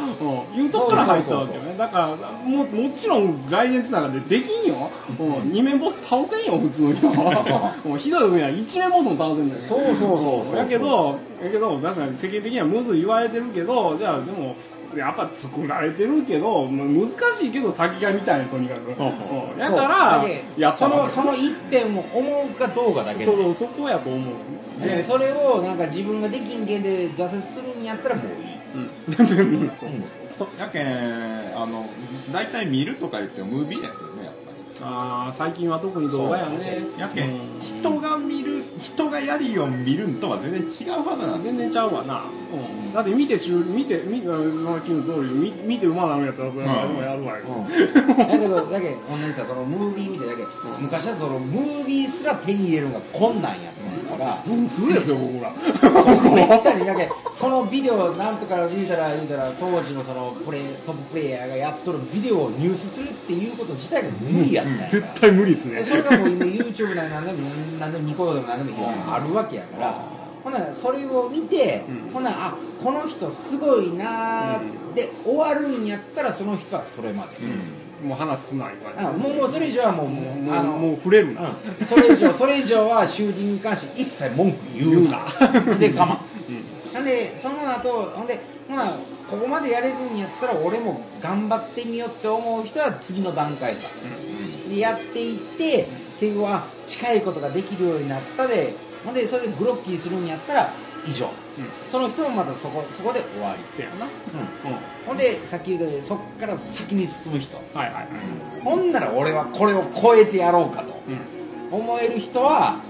[0.54, 1.76] うん、いうとこから入ったわけよね。
[1.78, 7.08] だからももちろんライデンツなんかでできんよ、うん、二面ボス倒せんよ普通の人。
[7.08, 7.32] も
[7.96, 9.62] うひどい時は一面ボスも倒せんだよ。
[9.62, 14.56] そうそうそうそうやけどやけど確かに世間的にはむずい言われてるけどじゃあでも
[14.96, 18.96] やっぱ作られてるけどまあ難しいけど先が見たいねとにかく。
[18.96, 19.58] そうそうそう。
[19.58, 19.60] ん。
[19.60, 20.24] やから
[20.58, 24.36] やそのその一点を思うかどうかだけそそこやと思う。
[24.82, 28.62] でそれをなんか自分ができんけんで挫折するんやったらもういい。
[28.74, 29.16] うん。
[29.16, 30.48] そうそうそう。
[30.60, 30.88] やけん
[31.56, 31.86] あの
[32.32, 34.11] 大体見るとか言ってもムービーやっぱり
[34.84, 36.84] ああ最近は特に動画やね。
[36.98, 37.60] やけん、うん。
[37.62, 41.36] 人が見る人がやりを見るんとは全然違うはずな。
[41.36, 47.46] んです全然ちゃうわな、うん、だって見てしゅ見て見さっきの通り見見て馬なるんやったらそれはでもやるわよ、
[48.18, 50.44] だけどだけ同じさそのムービー見てだけ、
[50.80, 54.42] 昔はそのムービーすら手に入れるのが困難やったんやから。
[54.46, 55.54] 分数ですよ僕ら。
[56.32, 65.76] めったにだけそのビデオなんとか言うたら言うたら当時のそのプレイトッププレイヤーがやっとるビデオを入手するっていうこと自体が無理やった絶対無理ですね。
[65.76, 69.94] でそれがもう今 YouTube なりなんでもなんでもニコ動でもなんでもあるわけやから
[70.44, 70.54] ほん。
[70.54, 72.14] ならそれを見て、うん。
[72.14, 72.54] ほんならあ
[72.84, 77.38] この人すごいなーで終わるんやったらその人はそれまで、
[78.06, 81.86] もう話すな言わあもうもうそれ以上はもうもうあのもうもう触れるな、うん。
[81.86, 85.28] それ以上それ以上はシューティングに関して一切文句言うな。
[85.78, 86.18] で我慢。
[86.94, 88.98] なんでその後ほんでほな
[89.30, 93.88] ここまでやれるんやったら俺も頑張ってみようって思う人は次の段階さ、
[94.72, 95.88] でやっていって
[96.20, 101.30] 結局は近いことができるようになったでほんでそれでグロッキーするんやったら以上、
[101.88, 104.12] その人もまたそこそこで終わり、せやな、うん。
[105.08, 107.58] ほんでさっき言ったようにそっから先に進む人。
[107.58, 111.02] はいはいはい、ほんなら俺はこれを超えてやろうかと。
[111.72, 111.76] うん。
[111.76, 112.82] 思える人は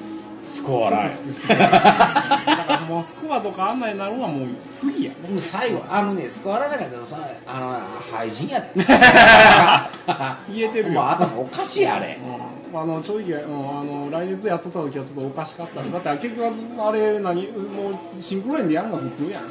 [0.44, 1.16] スコアライだ
[1.58, 5.12] からもうスコアとかあんなになるのはもう次や。
[5.12, 7.80] ねもう最後あのねスコアライなんかでもさあの
[8.18, 8.68] 廃人やで
[10.54, 11.02] 言えてるよ。
[11.02, 12.18] もう頭おかしいあれ。
[12.24, 12.62] うん。
[12.74, 19.50] あの正直、うん、あの来月やっとった時はちょっとおかしかった、だって結局あれ何もうシンクロレンでやるのが普通やん、も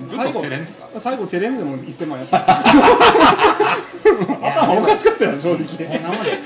[0.00, 0.88] うんすか？
[1.00, 2.38] 最後テレビでも1000万やった。
[4.06, 5.66] 頭おかしかったよ正直。
[5.88, 6.38] こんなもんで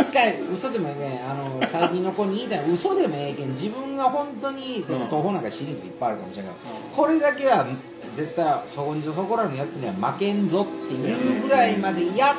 [0.00, 1.22] 一回嘘でもね。
[1.28, 7.66] あの最近の子に言いたいの嘘でもええけん自分が本当にだって東宝なんかシリーズいっぱいあるかもしれないけど、これだけは
[8.14, 12.36] 絶対そこにそこらのやつには負けんぞっていうぐらいまでやっ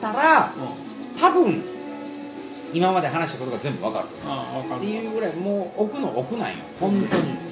[0.00, 0.52] たら
[1.20, 1.62] 多分
[2.72, 4.80] 今まで話したことが全部わかるああ分かる。
[4.80, 6.56] っていうぐらいもう奥の奥なんよ。
[6.78, 7.49] 本当に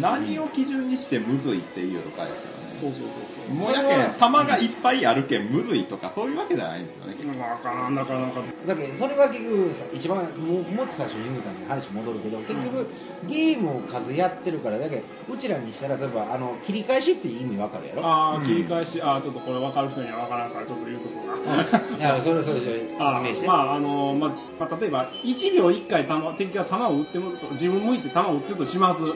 [0.00, 3.54] 何を基準にしてむずいっていうのかですねそうそうそうそう。
[3.54, 3.72] もう。
[3.72, 7.14] やけん玉がいっぱいあるけんむずいとかそういうわけじゃないんですよね。
[7.14, 8.40] 結局分からんなかなか。
[8.66, 12.86] だけどそれは結局さ一番ももっと最初に言うたのに話戻るけど結局、
[13.26, 18.02] ゲームを数やってるからだけどうちらにしたら例えばあの切り返しって意味わかるやろ？
[18.04, 21.54] ああ切り返し、ああちょっとこれ分かる人には分からんからちょっと言うとこうが。
[21.98, 29.12] いやそれそれそれ説あ明して、まああのまあまあ、例えば1秒1回弾敵が弾を撃ってもと自分向いて弾を撃ってるとします、うん、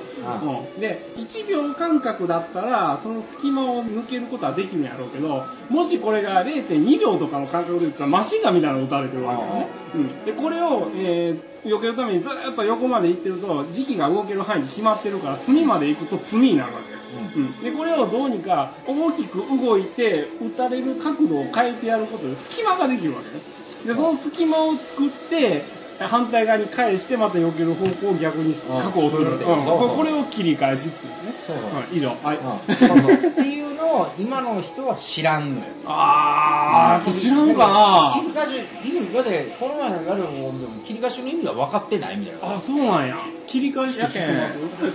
[0.81, 23.43] で1秒間隔だったらその隙間を抜けることはできるんやろうけどもしこれが0.2秒とかの間隔で撃ったらマシンガンみたいなの撃たれてるわけよね、うん、でこれを、えー避けるためにずっと横まで行ってると時期が動ける範囲に決まってるから隅まで行くと罪になるわけうん、でこれをどうにか大きく動いて撃たれる角度を変えてやることで隙間ができるわけね。
[23.87, 25.63] でその隙間を作って
[26.01, 29.35] 反対側に返してまた避ける方向を逆に確保するう。
[29.35, 29.39] ん。
[29.39, 31.35] これを切り返しっつうのね。
[31.45, 31.97] そうそううん。
[31.97, 32.11] 以上。
[32.23, 35.67] はい、っていうのを今の人は知らんのよ。
[35.87, 38.15] ああやっぱ知らんか。
[38.21, 38.53] 切り返し
[38.85, 42.55] 意味だってこの前のやるもんでも切り返しの意味が分かってないみたいなな。
[42.55, 43.17] あそうなんや
[43.49, 44.21] 切り返しって知って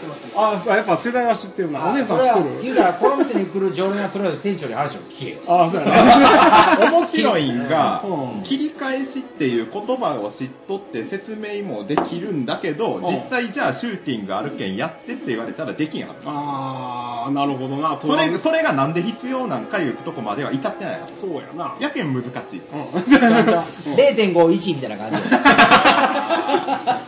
[0.08, 0.28] ます？
[0.36, 1.90] あそうやっぱ世代は知ってるな。
[1.90, 2.62] お姉さん知ってる？
[2.64, 5.38] 言うたらこの店に来る常連はとりあえず店長に話を聞けよ。
[5.48, 8.44] あそうやね 面白いんがうん。
[8.44, 13.02] 切り返しっていう言葉を知っとって説明もできるんだけどん。
[13.04, 16.10] 実際じゃあシューティングあるけんやってって言われたらできんやん。
[16.26, 17.98] ああなるほどな。
[18.02, 21.74] それそれがなんで必要なんかいうとこまでは至ってないそうやな。
[21.80, 22.62] やけん難しい。
[22.72, 22.84] うん。
[23.96, 25.18] 0.51みたいな感じ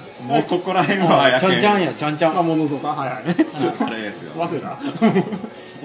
[0.26, 2.40] もうここら辺はちょんちょんよちょんちょん。
[2.40, 3.20] あものとかはいはい。
[3.20, 4.32] あれですよ。
[4.36, 4.80] 忘れた。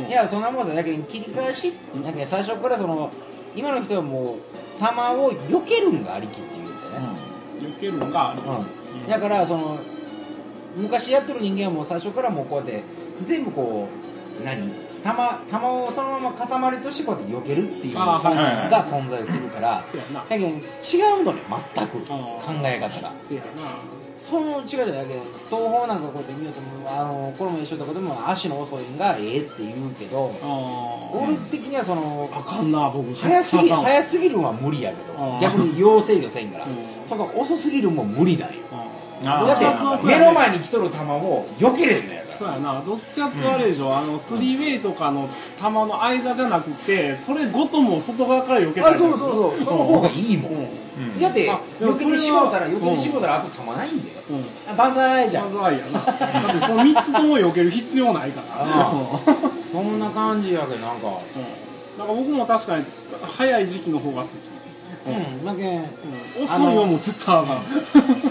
[0.09, 1.75] いやそんなもんさだけど切り返し
[2.05, 3.11] だけど最初からその
[3.55, 4.37] 今の人はもう
[4.79, 7.19] 球を避けるんがありきって言うんだよね、
[7.61, 9.07] 避けるのがあるう。
[9.07, 9.79] ん、だからその
[10.77, 12.83] 昔やってる人間はもう最初からもうこうやって
[13.27, 13.89] 全部こ
[14.41, 14.91] う何？
[15.03, 18.71] 玉玉をそのまま塊としてこうやって避けるっていうあーはいはいはい。
[18.71, 19.83] が存在するから。
[19.83, 19.85] だ
[20.29, 20.51] けど違
[21.21, 21.41] うのね
[21.75, 22.01] 全く。
[22.07, 22.15] 考
[22.65, 23.13] え方が。
[23.19, 23.79] せやな
[24.31, 33.13] その違いじゃだけど東宝なんかこうやって見ようともあのこれも一緒だけども足の遅いんがええって言うけどあ俺的にはそのあかんな僕。
[33.15, 36.65] 早すぎ早すぎるのは無理やけど逆に要制御せんから。
[36.65, 37.01] うん。
[37.05, 38.53] そこが遅すぎるも無理だよ
[39.23, 42.37] だって目の前に来とる球を避けれんのやから。
[42.39, 42.81] そうやな。
[42.81, 45.29] どっちかってあれでしょ、あのスリーウェイとかの
[45.59, 49.63] 球の間じゃなくてそれごとも外側から避けたりあそうそうそう。
[49.63, 50.59] その方がいいもん、うん。
[50.59, 50.63] う
[51.19, 51.21] ん。
[51.21, 54.37] だってあでも避けてしもうたらそれは避けてしもうたらあと球ないんだよ、うん。
[54.37, 55.45] うんあ万歳じゃん。
[55.45, 56.01] まずはいやな。
[56.01, 58.91] だってその3つとも避ける必要ないから。
[59.71, 61.09] そんな感じやけどなんか。
[61.09, 61.99] うん。
[61.99, 62.87] なんか僕も確かに
[63.37, 64.33] 早い時期の方が好き、
[65.07, 65.45] うん。
[65.45, 65.81] だけんう
[66.41, 66.43] ん。
[66.43, 68.30] 遅いよもう絶対あかん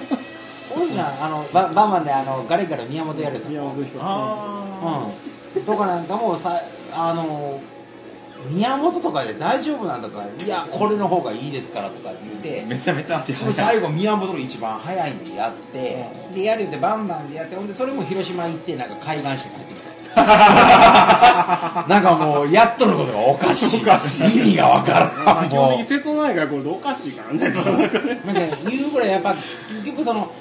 [0.79, 3.49] おいじゃんあのババンバンであのガレガレ宮本やると。
[3.49, 5.11] 宮本人あ
[5.55, 5.63] うん。
[5.63, 6.61] とかなんかもさ
[6.93, 7.59] あの
[8.49, 13.53] 宮本とかで大丈夫なんとかいやこれの方がいいですからとかって言ってめちゃめちゃ足速い。
[13.53, 19.89] 最後宮本の一番早いんでやってでやるってバンバンでやってほんでそれも広島行ってなんか海岸して帰ってきた。
[20.15, 23.81] なんかもうやっとることがおかしい。
[23.81, 24.37] おかしい。
[24.39, 25.09] 意味がわからん。
[25.11, 27.45] 基本的もに瀬戸内海これでおかしいからね。
[27.45, 27.53] う
[28.27, 29.35] なんか言うぐらいやっぱ
[29.83, 30.31] 結局その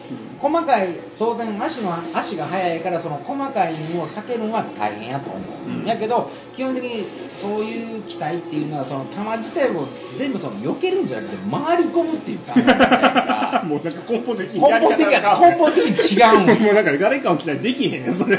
[0.40, 5.84] 細かい当然足の足が速いからその細かいのを避けるのは大変やと思う、うん。
[5.84, 12.60] やけど基本的にそういう機体っていうのはその球自体を全部その避けるんじゃなくて回り込むっていうか。
[12.60, 18.38] ら もうなんか根本的に根本的や根本的に違うもうだから誰かを期待できへんねんそれ。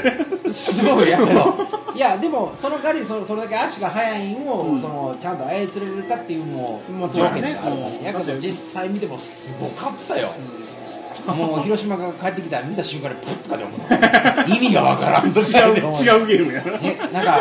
[0.52, 1.54] すごいやけど。
[1.94, 4.78] いやでもその代わりそそれだけ足が速いんを、うん。
[4.78, 7.74] そのちゃんと操れるかっていうのも条件があるから。
[7.76, 10.30] ねうんやけど実際見てもすごかったよ、
[11.34, 14.44] もう広島が帰ってきたら見た瞬間にプッとかで思った。
[14.46, 15.76] 意味がわからんと違う。
[15.94, 16.62] 違うゲームや。
[16.62, 17.38] なえなんか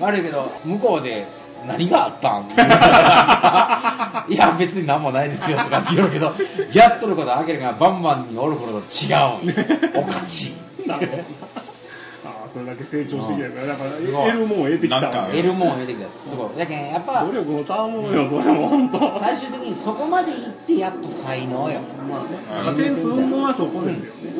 [0.00, 1.26] 悪いけど向こうで
[1.66, 2.46] 何があったん
[4.32, 6.32] いや別に何もないですよとかって言うけど
[6.72, 10.00] やっとることあけるがバンバンにおる頃と違う。
[10.00, 10.52] おかしい
[12.50, 16.10] それだけ成長してきたからだから得るもんを得てきたわなんか得るもんを得てきた。
[16.10, 16.58] すごい。
[16.58, 21.80] やけんやっぱ努力のたわものよそれも本当最終的にそこまで行ってやっと才能よ。
[22.08, 22.26] ま
[22.68, 22.82] あね。
[22.82, 24.30] センス運動はそこですよね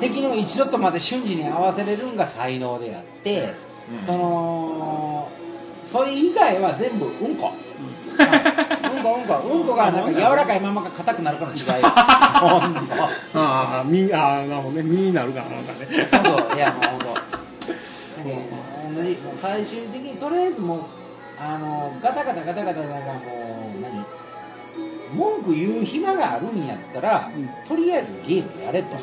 [0.00, 3.54] 敵の一度とまで瞬時に合わせれるんが才能であって、
[4.00, 4.06] うん。
[4.06, 5.28] その
[5.82, 7.52] それ以外は全部うんこ、
[8.16, 12.72] うん、こうんこうんこがなんか柔らかいままか硬くなるかの違いあ
[13.34, 17.06] あみあなるほどね身になるからなんかねそうそういやもうほんと
[18.24, 18.48] ね
[18.94, 20.82] 同じもう最終的にとりあえずもう
[21.38, 24.04] あのガタガタガタガタなんかもう何
[25.14, 28.96] 文句言う暇があるんやったら、うんとりあえずゲームやれと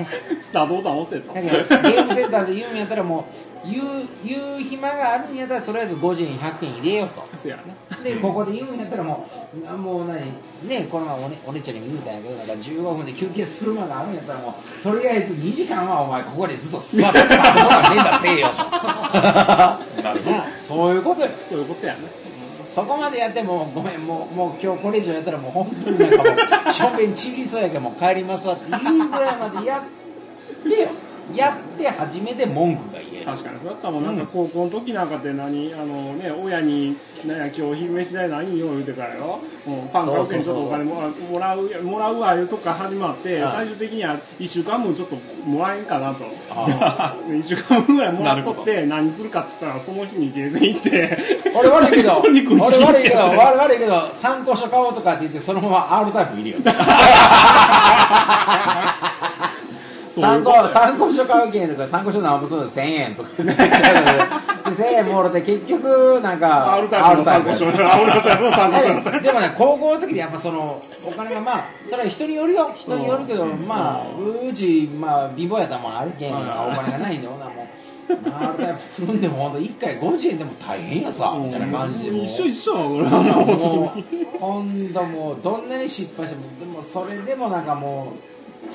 [0.00, 0.08] ね
[0.40, 1.34] スタートボタン押せと。
[1.34, 3.26] だけどゲームセンターで言うんやったらも
[3.64, 3.84] う言う
[4.24, 7.24] 言う暇があるんやったらとりあえず5時に100円入れようと。
[7.34, 7.62] せやな。
[8.02, 10.20] でここで言うんやったらもうあもう何
[10.66, 18.54] ねこの前お,、ね、お姉ちゃんにも言うたんやけどなんか15分で休憩する間があるんやったらもうとりあえず2時間はお前ここでずっと座ってスタートボタン連打せえよと。
[20.56, 22.00] そういうことよそういうことやね
[22.66, 26.36] そこまでやってもごめんもうもう今日これ以上やったらもう本当になんかも
[26.68, 30.88] うしょんべんちびりそうやけどもう帰りますわっていうぐらいまでやってよ
[31.36, 33.26] やって初めて文句が言える。
[33.26, 34.12] 確かにそうだったもんな。
[34.12, 34.18] ん。
[34.18, 35.74] か高校の時なんかって何？
[35.74, 43.52] あのね親に何や今日昼飯代何よ言うてからよ、うん、パン買うけんちょっとお金もらもらうもらうわいうとこから始まってはい。
[43.52, 46.24] 最終的には1週間分ちょっともらえんかなと。
[46.50, 51.18] あ1 週間分ぐらいもらっとって何するかっつったらその日にゲーセン行って。
[51.54, 56.58] 俺悪いけど 俺悪いけど悪悪いけど参考書買おうとかって言ってそのまま R タイプいるよ
[60.20, 67.76] 参考参考書買うけんとか参考書何もそうです1000円とか で1000円もろて結局なんか R タイプの参考書 R
[68.22, 72.70] タイプの参考書ででもね高校の時でやっぱそのお金がまあそれは人によるよ。
[72.76, 77.66] 人によるけどまあうちまあ貧乏やったらもんあるけんお金がないんでほなも。
[78.10, 83.54] うイプするんでも本当1回50円でも大変やさみたいな感じで一緒一緒俺はも。
[83.54, 84.02] う正も直
[84.34, 88.12] うほんともうどんなに失敗してもでもそれでもなんかも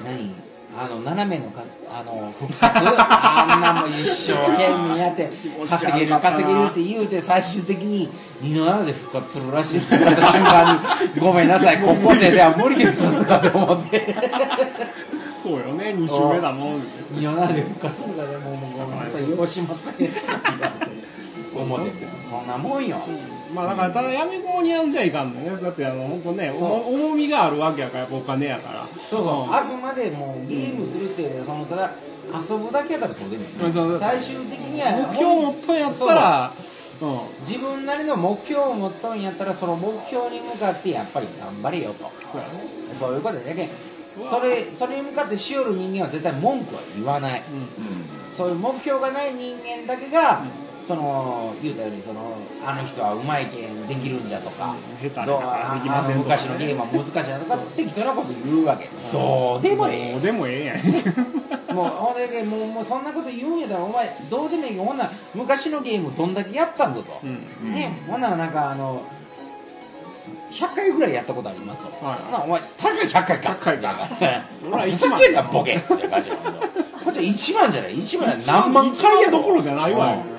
[0.02, 0.34] う何？
[0.78, 2.80] あの斜めのかあの復活？
[2.86, 5.30] あんなもん一生懸命やって
[5.70, 8.10] 稼げる稼げるって言うて最終的に
[8.42, 11.20] 二の七で復活するらしいって言われた瞬間に。
[11.20, 11.78] ごめんなさい。
[11.82, 14.16] 高校生では無理ですとかって思って
[15.42, 15.96] そうよね。
[15.98, 16.82] 2週目だもん。
[17.12, 19.30] 二の七で復活するからもうごめんなさい。
[19.30, 19.38] よ。
[19.38, 19.94] ろしません。
[19.94, 21.06] とか言われて
[21.58, 21.92] 思って
[22.30, 22.98] そんなもんよ
[23.56, 25.50] まあだからただやめこにやんじゃいかんのね。
[25.50, 28.88] だってあの本当ね重みがあるわけやからお金やから。
[28.98, 29.54] そうそう。
[29.54, 31.92] あくまでもうゲームするってそのただ
[32.34, 33.48] 遊ぶだけやったらどうでもい。
[33.48, 36.54] い最終的には目標持っとんやったら
[37.02, 37.20] うん。
[37.42, 42.12] 自分なりの目標を持っとんやったらその目標に向かってやっぱり頑張れよと。
[42.32, 42.54] そうやね。
[42.94, 43.70] そういうことでやけん
[44.30, 47.42] それそれに向かってしよる人間は絶対文句は言わない。
[48.34, 50.44] そういう目標がない人間だけが、
[50.88, 61.76] その言うたようにそのあの人はうまいけんできるんじゃとか、昔のゲームは難しいなとか適当なこと言うわけ、どうでもええどうでもええやん。
[61.76, 69.02] もうほんでもうもうそんなこと言うんやったらお前どうでもいいけどほんなら昔のゲームどんだけやったんぞと、うんねほんならなんかあの
[70.52, 73.50] 100回ぐらいやったことありますと、はいほなお前たかが100回か。
[73.50, 73.94] 100回か。
[74.06, 74.98] ふ1 万。
[74.98, 76.30] ざけんなボケって感じ
[77.06, 77.96] こっちは1万じゃない。
[77.96, 80.14] 1万や何万回やどころじゃないわ。
[80.14, 80.36] うん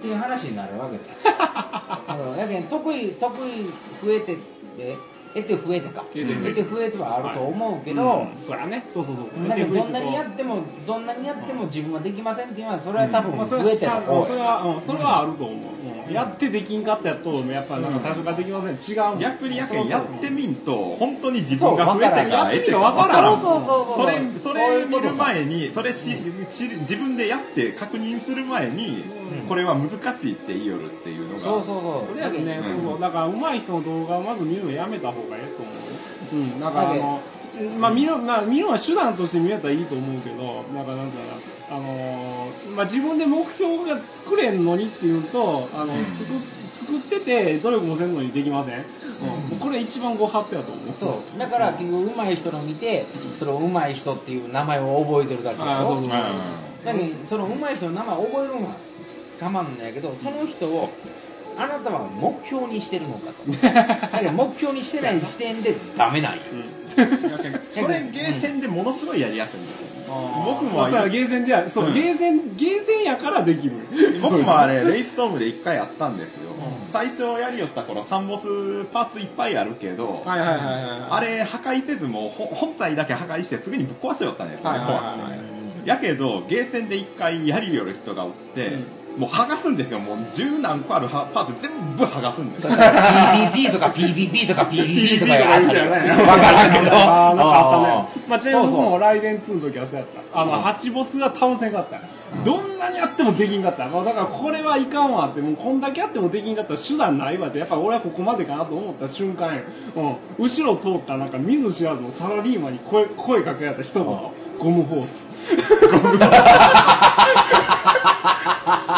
[0.00, 1.10] っていう話になるわけです。
[1.26, 3.66] やけん得意得意
[4.02, 4.36] 増えてっ
[4.76, 4.96] て
[5.34, 6.00] 得て増えてか。
[6.00, 6.62] 得て増えて。
[6.62, 8.42] 得て増えてはあると思うけど、うん。
[8.42, 9.28] そりゃねそうそうそう。
[9.28, 18.74] そうだけどどんなにやってもどんなにやっても自分はできませんっていうのはそれは多分増えてはしゃた方それは、うん、それはあると思う、うんやってできんかったやとやっぱなんか最初からできません。
[18.74, 23.22] 違う逆にやけやってみんと本当に自分が増えてるかそうら得てるかわ分からん。
[23.22, 24.00] からんそうそうそう。
[24.02, 26.22] それそれ見る前にそれしし
[26.80, 29.04] 自分でやって確認する前に
[29.42, 29.48] うん。
[29.48, 31.38] これは難しいって言いよるっていうのが。
[31.38, 32.06] そうそうそう。
[32.08, 32.64] とりあえずね、うん。
[32.64, 33.00] そうそう。
[33.00, 35.70] だから上手い人の動画をまず見るのやめた方がいいと思
[36.32, 36.36] う。
[36.36, 36.60] うん。
[36.60, 37.20] なんかあだけの
[37.78, 46.04] まあ見るまあ見るのは手段として見れたらいいと思うけどなんかなんつうかなあのーまあ自分で目標が作れんのにっていうのとあの、うん。
[46.14, 46.30] 作
[46.72, 48.84] 作ってて努力もせんのにできません、
[49.52, 49.58] うん。
[49.58, 50.94] これ一番ご法度やと思う。
[50.98, 51.38] そう。
[51.38, 53.06] だから結局上手い人の見て
[53.38, 55.60] その上手い人っていう名前を覚えてるだけ。
[55.60, 56.04] やろああそうそう。
[56.04, 56.10] うん。
[56.10, 58.76] だけどその上手い人の名前を覚えるのは
[59.40, 60.90] 我慢なんやけどその人を
[61.58, 63.50] あなたは目標にしてるのかと。
[63.60, 66.38] だけど目標にしてない時点でダメなんや。
[67.70, 69.89] それゲーセンでものすごいやりやすいんですよ
[70.44, 71.08] 僕もまあ、そう。
[71.08, 71.94] ゲーセンではそう、うん。
[71.94, 73.72] ゲーセンゲーセンやからできる。
[74.20, 76.90] 僕もあれレイストームで1回やったんですよ、うん。
[76.92, 85.32] 最初やりよった頃サンボスパーツいっぱいあるけど、あれ破壊せずも本体だけ破壊してすぐにぶっ壊しよったんですよ怖く
[85.84, 88.78] てやけどゲーセンで1回やりよる人がおって、
[89.18, 89.98] もう剥がすんですよ。
[89.98, 92.72] もう十何個あるはパーツ全部剥がすんですよ。
[92.72, 95.84] PPP とか PPP とか PPP とかやったりよ。
[95.86, 96.00] ね。
[96.00, 96.96] 分からんけど。
[96.96, 97.86] あーなんかあったね。
[97.88, 98.30] あー。
[98.30, 100.40] まあちなみに僕もライデン2の時はそうやった。
[100.40, 102.00] あの8ボスが倒せんかった。
[102.44, 103.88] どんなにやってもできんかった。
[103.88, 109.62] もうだからこれはいかんわってもうこんだけやってもできんかったら手段ないわってやっぱ俺はここまでかなと思った瞬間よ、
[110.38, 114.50] うん、後ろ通ったなんか見ず知らずのサラリーマンに声声かけられた一言。
[114.60, 115.30] ゴムホース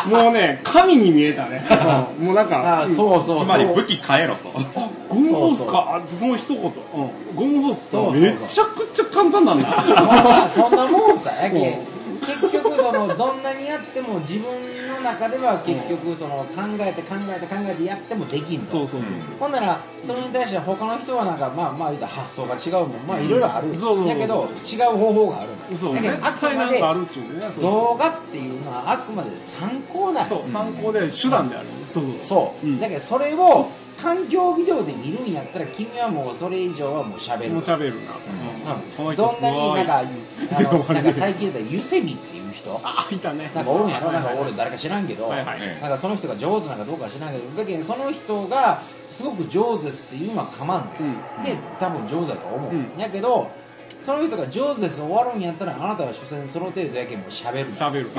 [0.07, 1.65] もうね神に見えたね、
[2.19, 2.27] うん。
[2.27, 4.51] もうなんかそうそうつまり武器変えろと。
[5.09, 6.01] ゴムホースか？
[6.03, 6.73] あその一言、うん、
[7.35, 8.41] ゴムホースそうそうそう。
[8.41, 10.49] めちゃくちゃ簡単なんだ。
[10.49, 11.57] そんなもんさやけ。
[11.57, 18.65] うん結局そのどんなにやっても自分の中では結局その考えて考えて考えてやってもできんと。
[18.65, 19.37] そうそうそうそう。
[19.39, 23.07] ほんならそれに対して他の人はなんかまあまあ言うたら発想が違うもん。
[23.07, 25.55] まあいろいろある、そうそうそうだけど違う方法がある。
[25.55, 25.95] んだそう。
[25.95, 26.81] 絶だけどあく対まで
[27.61, 32.19] 動画っていうのはあくまで参考なんそう参考で手段であるそうそう。
[32.19, 32.81] そう、うん。
[32.81, 33.69] だけどそれを
[34.01, 37.51] 環境ビデオで見るんやったら君はもうそれ以上はもう喋る。
[37.51, 38.13] もう喋るな、
[38.75, 38.83] うん。
[38.97, 43.51] この人どんなになんか あのなんか最近言ったらユセミっていう人あいたね。
[43.55, 44.09] なんかおるんやろ？
[44.09, 45.59] はいはいなんか俺誰か知らんけど、はいはい。
[45.61, 51.03] えなんかその人が上手なんかどうか知らんけどだけどその人がすごく上手ですっていうのは構んない、う
[51.41, 51.45] ん。
[51.45, 52.93] で多分上手だと思う、うん。
[52.99, 53.51] やけど
[54.03, 55.01] その人が上手です。
[55.01, 58.11] 終わるんやったらあなたは所詮その程度やけんもう喋る喋る。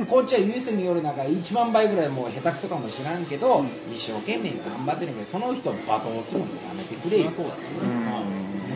[0.00, 3.66] な こっちはユースによるなんか1万倍ぐらいもう下手くそかもしらんけど、うん。
[3.94, 7.30] 一生懸命頑張ってるけどその人を罵倒するのやめてくれよ。
[7.30, 7.60] そうだね。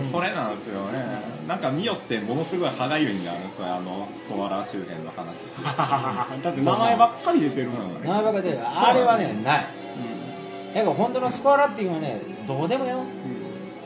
[0.05, 0.11] うん。
[0.12, 1.05] それなんですよね。
[1.49, 5.37] なんか見よってものすごい歯がゆいんがあるんですよあのスコアラ周辺の話。
[6.43, 9.66] だって名前ばっかり出てるからさ、うん名前ばっかであれはねない。
[10.74, 13.03] だから本当のスコアラっていうのはねどうでもよ。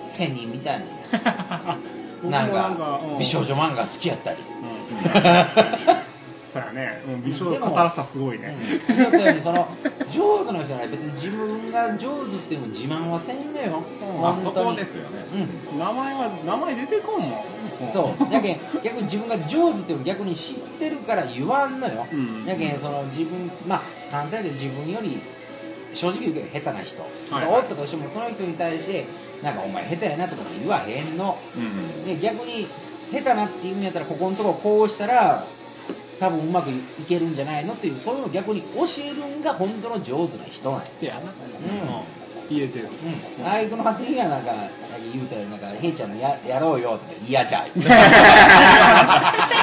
[0.05, 1.94] 千人みたいにうん
[2.31, 3.19] なんかうん。
[3.19, 4.39] 美少女漫画好きやったり。
[4.39, 6.05] うん。
[6.55, 8.57] そうやね、うん、美少女語らしたらすごいね、
[8.87, 9.67] 言ったようにその
[10.13, 13.83] 上手な人は別に自分が上手っていう自慢はせんのよ。
[14.23, 14.71] まあそ本当に。
[14.71, 15.27] こですよね。
[15.73, 15.79] うん。
[15.81, 17.45] 名前は名前出てこんも
[17.89, 17.93] ん。
[17.93, 18.33] そう。
[18.33, 22.45] やけん逆に自分が上手っていうのを逆に知ってるから言わんのよ、うん。
[22.45, 25.19] やけんその自分まあ簡単で自分より
[25.93, 27.03] 正直言うけど下手な人。
[27.03, 27.09] は
[27.43, 29.07] いがおったとしてもその人に対して
[29.45, 31.39] なんかお前下手やなとかって言わへんの。
[31.57, 32.05] うん。
[32.05, 32.67] で逆に
[33.13, 35.47] 下手なっていうんやったらここのとここうしたら
[36.19, 41.25] 多分うまくいけるんじゃないのっていうそういうのを逆に教えるんが本当の上手な人なんですせやな、ん
[42.51, 42.89] 言えてる。
[43.39, 44.71] うん、あいこの発言はなんかなんか
[45.13, 47.65] 言うたよなんか「へいちゃんもややろうよ」とか「嫌じゃ」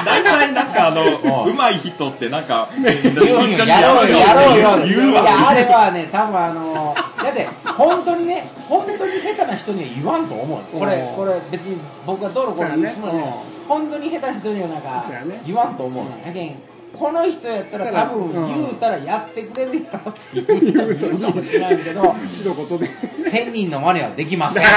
[0.04, 1.56] 大体なんかあのうん。
[1.56, 10.64] 上手い人ってなんか言うんよやろうよやろうよ言ういやあわれはね多分あのだって本当にね本当に下手な人には言わんと思うよ。
[10.72, 11.16] これうん。
[11.16, 13.24] これ別に僕がどうのこうの言うつもりはない。
[13.24, 13.52] そうやね。
[13.68, 15.04] 本当に下手な人にはなんか
[15.46, 16.26] 言わんと思ううん。
[16.26, 16.56] やけん
[16.98, 18.48] この人やったら多分うん。
[18.48, 22.86] 言うたらやってくれるやろっていう人もいるかもしれんけど一言で。
[22.86, 24.62] 1000人の真似はできません。
[24.62, 24.68] ま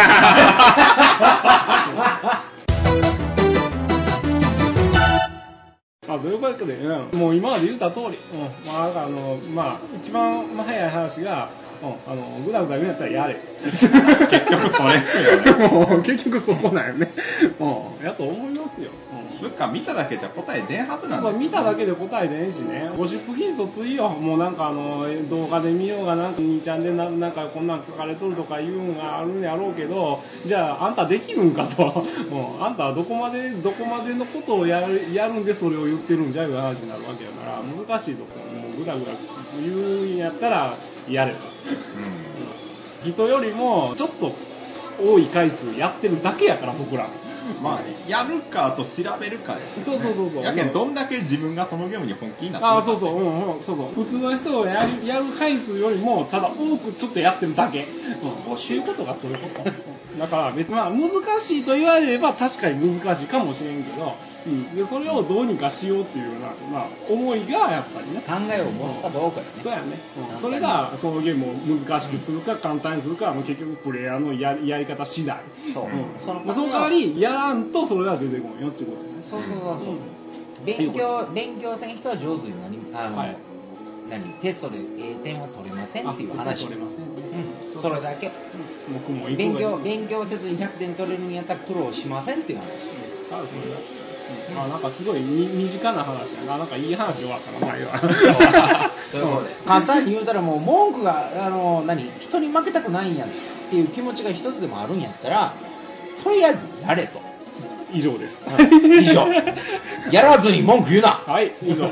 [6.07, 8.11] あ、そういうことで、うん、もう今まで言った通り、うん、
[8.67, 11.49] まあ、あの、まあ、一番、まあ、早い話が、
[11.81, 16.03] うん、あのぐだぐだ言うんやったらやれ 結局それっすよね。
[16.03, 17.11] 結局そこなんよね、
[17.59, 18.91] うん、やと思いますよ、
[19.33, 19.39] うん。
[19.39, 22.91] つうか見ただけじゃ答え出んはずなんまあ、です見ただけで答えでええしね。
[22.97, 24.09] ゴシップ記事とついよ。
[24.09, 31.83] もうなんかあの動画で見ようがなんか兄ちゃんでななんかこんなん書かれとるとか言うんがあるんやろうけどじゃああんたできるんかと。
[32.29, 38.35] も うあんたはどこまでどこまでのことをやるやるんでそれを言ってるんじゃいう話になるわけやから難しいとこ。
[38.55, 39.11] もうぐだぐだ
[39.61, 40.75] 言うんやったら
[41.09, 41.39] やれと
[43.03, 44.33] 人よりもちょっと
[44.99, 47.07] 多い回数やってるだけやから僕ら。
[47.61, 50.43] まあやるかと調べるかですそうそうそうそう。
[50.43, 53.21] やけんどんだけ自分がそのゲームに本気になってるああそうそう。
[53.21, 53.89] うんうんそうそう。
[53.93, 59.71] 普通の人をやるやる回数よりもただ多くちょっとやってるだけ、うん、そういうことがそういうこと？
[60.17, 68.21] だから別にまあ難しいと言われれば確かに難しいかもしれんけど、うん、でそれをどうにかしようっていうような、まあ、思いがやっぱりね。
[68.21, 69.51] 考えを持つかどうかよね。
[69.57, 69.99] そうやね、
[70.33, 75.39] うん、それがそのゲームを難しくするか簡単にするかは結局プレイヤーのややり方次第、
[75.73, 75.91] そう、うん。
[76.19, 79.09] そのまあ、その代わりやらんとそれが出てこんよっていうことね。
[79.23, 79.71] そうそうそうそ
[80.61, 83.37] う、勉強勉強せん人は上手になりあの、はい。
[84.07, 84.21] 何？
[84.33, 86.65] テストで A 点は取れませんっていう話。
[86.67, 87.05] 取れませんね。
[87.73, 87.81] うん。
[87.81, 88.31] それだけ。
[88.93, 92.87] 僕も行勉強勉強せずに100点取れるんやったら苦労しませんっていう話。
[93.29, 93.77] ただそれだ
[94.51, 94.61] うん。
[94.61, 96.57] あなんかすごいみ身近な話やな。
[96.57, 102.09] なんかいい話終わったな前は そういうことで簡単に言うたらもう文句があの何？
[102.19, 103.27] 人に負けたくないんやっ
[103.69, 105.53] ていう気持ちが一つでもあるんやったら
[106.23, 107.19] とりあえずやれと。
[107.93, 108.47] 以上です。
[108.83, 109.25] 以上。
[110.11, 111.21] やらずに文句言うな。
[111.25, 111.89] はい以上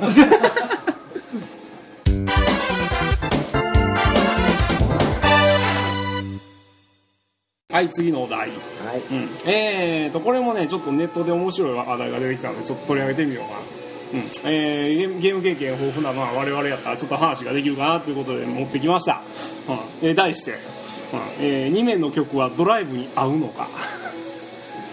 [7.73, 8.39] はい次のお題。
[8.39, 8.49] はい。
[9.11, 14.29] うん、えーとこれもねちょっとネットで面白い話題が出てきたのでちょっと取り上げてみようかな、うん。
[14.45, 19.23] えーゲーム経験豊富な、まあ、我々やったらちょっと話ができるかなということで持ってきました、
[19.67, 20.07] うん。
[20.07, 20.57] えー題して、うん。
[21.39, 23.67] え2面の曲はドライブに合うのか。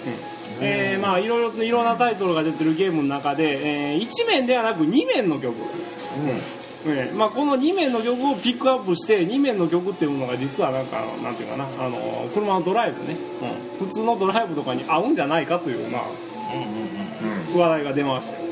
[0.07, 0.64] うん。
[0.64, 5.55] えーまあいろいろといろんなタイトルが出てるゲームの中で、え1面ではなく2面の曲、
[6.26, 6.41] え
[6.87, 11.64] えまあ、この2面の曲をピックアップして2面の曲っていうものが実はなんかなんていうかな。
[11.64, 13.16] あの車のドライブね、
[13.81, 16.03] うん、普通のドライブとかに合うんじゃないかという、まあ、
[17.53, 18.51] うん話題が出まして。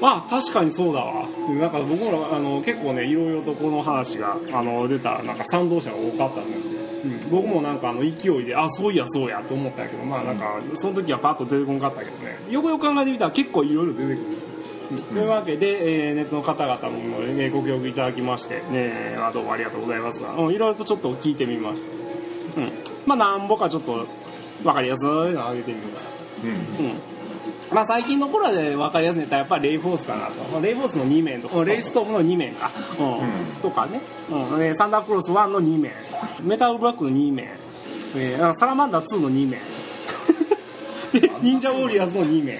[0.00, 1.26] まあ確かにそうだわ。
[1.58, 6.56] なんか僕もあの結構ねいろいろとこの話があの出たなんか賛同者が多かったので、
[7.04, 12.38] うん、僕もなんかあの勢いであそういやそうやと思ったけどまあなんかその時はパッと出てこなかったけどね。
[12.50, 14.45] よくよく考えてみたら結構いろいろ出てくるんです
[14.86, 20.22] というわけで、えーネットの方々も、ね、ご協力いただきまして、ね、あどうもありがとうございます。
[20.22, 21.82] が、うんいろいろとちょっと聞いてみまし
[22.54, 22.70] た、うん、
[23.06, 24.06] まあなんぼかちょっと
[24.62, 26.00] 分かりやすいのを上げてみるか。
[26.78, 26.86] うん。
[26.86, 26.92] うん。
[27.72, 31.64] まあ最近の頃で分かりやすいのやったらやっぱりレイフォースかなと、まあレイフォースの2面とか。
[31.64, 33.12] レイストームの2面か、うん。
[33.14, 33.20] うん。
[33.62, 34.58] とかね、うん。
[34.58, 35.92] でサンダークロス1の2面。
[36.42, 37.50] メタルブラックの2面、
[38.14, 39.60] えーサラマンダー2の2面。
[41.40, 42.58] 忍者ウォーリアーズの2面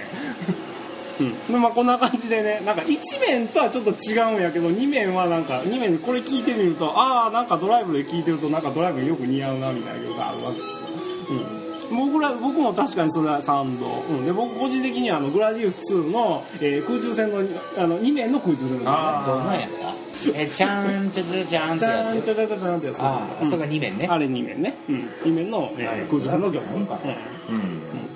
[1.21, 1.47] うん。
[1.47, 17.39] でまあ、こんな感じでねなんか1面とはちょっと違うんやけど2面はなんか2面これ聞いてみるとああなんかドライブで聞いてるとなんかドライブによく似合うなみたいなのがあるわけですよ、うん、僕ら僕も確かにそれは賛同、うん、で僕個人的にはあのグラディウス2の、えー空中戦の
[17.77, 20.07] あの2面の空中戦のあどんなんやった？
[20.35, 22.19] えちゃんちゃちゃちゃんってやつ？
[22.19, 23.01] んちゃちゃちゃちゃんってやつ。
[23.01, 23.51] ああ、うん。
[23.51, 24.09] それが2面ね。
[24.11, 26.01] あれ2面ね、うん、2面の、えーはい。
[26.09, 26.81] 空中戦の曲、うん。
[26.81, 26.87] うん。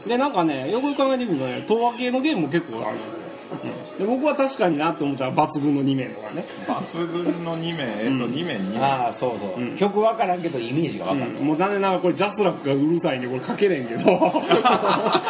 [0.09, 3.20] でなんかねよく考えてみるとね東和系のゲームも結構あるんですよ、うん、
[3.99, 9.77] で僕は確かになって思ったら抜群の2面とかね、抜群の2面えっと2面2面ああそうそう、うん。
[9.77, 11.47] 曲わからんけどイメージがわかる、うん。
[11.47, 14.03] もう残念ながらこれジャスラックがうるさいんでこれ書けねんけど。
[14.23, 15.23] あ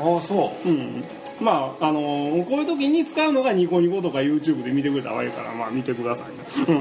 [0.00, 0.68] あそう。
[0.68, 1.04] ん。
[1.40, 6.78] まああのーこういう時に使うのがニコニコとか YouTube で見てくれたらいいからまあ見てくださいね、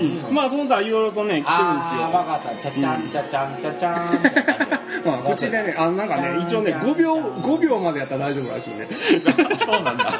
[0.00, 0.34] うん。
[0.34, 2.02] まあその他いろいろとね来てるんですよ。
[2.02, 2.54] ああわかった。
[2.56, 3.94] ちゃちゃんちゃちゃん ちゃちゃん
[5.04, 8.88] まあ、口でね、あなんかね、一応ね、5秒、5秒までやったら大丈夫らしいね。
[9.66, 10.12] そうなんだ。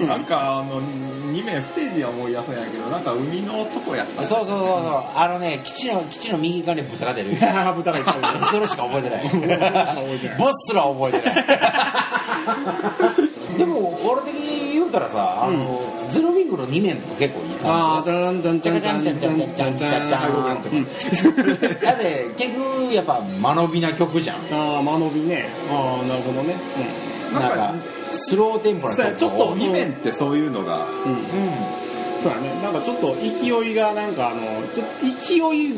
[0.00, 4.24] なんかあの2面ステージは思い出せないけどなんか海のとこやった。
[4.24, 5.18] そうそうそうそう。
[5.18, 7.30] あのね基地の基地の右側に豚が出る。
[7.76, 8.44] 豚がいっぱいいる。
[8.44, 9.28] それしか覚えてない。
[9.28, 9.48] 覚え
[10.18, 10.38] てない。
[10.38, 11.44] ボスすら覚えてない。
[13.58, 14.65] でも俺的に
[14.98, 20.54] 言うたらさあの、ゼロウィングの2面とか結構いい感じじゃんじゃんじゃんじゃんじゃんじゃんじゃんじゃんじゃんじゃんだ
[21.92, 25.48] って結局やっぱ間延びな曲じゃんああ、間延びね。
[25.70, 26.54] ああ、なるほどね。
[27.32, 27.74] なんか
[28.10, 31.85] スローテンポな曲そうやちょっと2面ってそういうのがうん。
[32.26, 32.32] うん。
[32.32, 32.62] そそうやね。
[32.62, 34.42] なんかちょっと勢いがなんかあの
[34.74, 35.74] ちょっと勢い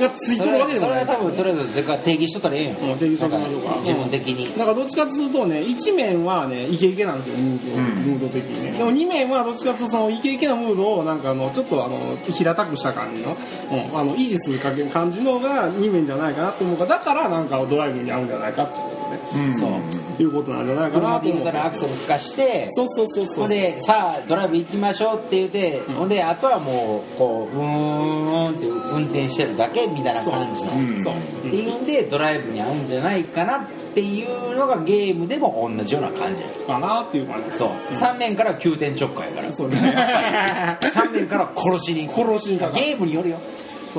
[0.00, 2.68] がついそてるわけれそれでもなはい多分とりあえず絶対定義しとったらええん。
[2.68, 3.70] ようん定義しときましょうか。
[3.70, 4.58] なん自分的に。
[4.58, 7.84] なんかどっちかっていうとね一面はねイケイケなんですよムード,、ん。
[8.04, 8.72] ムード的にね。
[8.78, 11.98] でも二面はどっちかっていうとそのイケイケなムードをなんかあのちょっとあの
[12.30, 13.36] 平たくした感じの,、
[13.72, 20.22] うん、あの維持するかけ感じのが二面じゃないかなって思うからだからなんかドライブに合うんじゃないかっていうことね、そう。
[20.22, 21.40] いうことなんじゃないかなで言う。
[21.42, 23.36] 思うたらアクセル吹かしてそうそうそうそう。
[23.42, 30.72] ほんでさあドライブ行きましょうって言って、ほんであとはもうこううーんって運転してるだけみたいな感じの。
[30.72, 31.14] うんそう。
[31.14, 31.86] っていうん。
[31.86, 32.74] でドライブに合う。
[32.74, 37.68] んじゃないかなっていうのがゲームでも同じような感じやかなっていう感じそう。
[37.94, 39.52] 3面から急転直下やから。
[39.52, 39.76] そうね。
[40.82, 43.38] 3面から殺しに殺しにゲームによるよ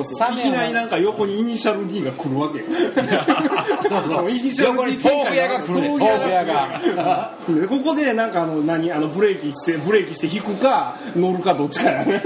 [0.04, 0.34] そうそう。
[0.34, 2.66] いきなりなんか横にイニシャル D が来るわけよ。
[3.90, 4.30] そうそう。
[4.30, 5.82] イニシャル D 横に豆腐屋が来る。
[5.82, 7.38] ね豆腐屋が。
[7.48, 12.24] でここでなんかあの何あのブレーキしてブレーキして引くか乗るかどっちかやね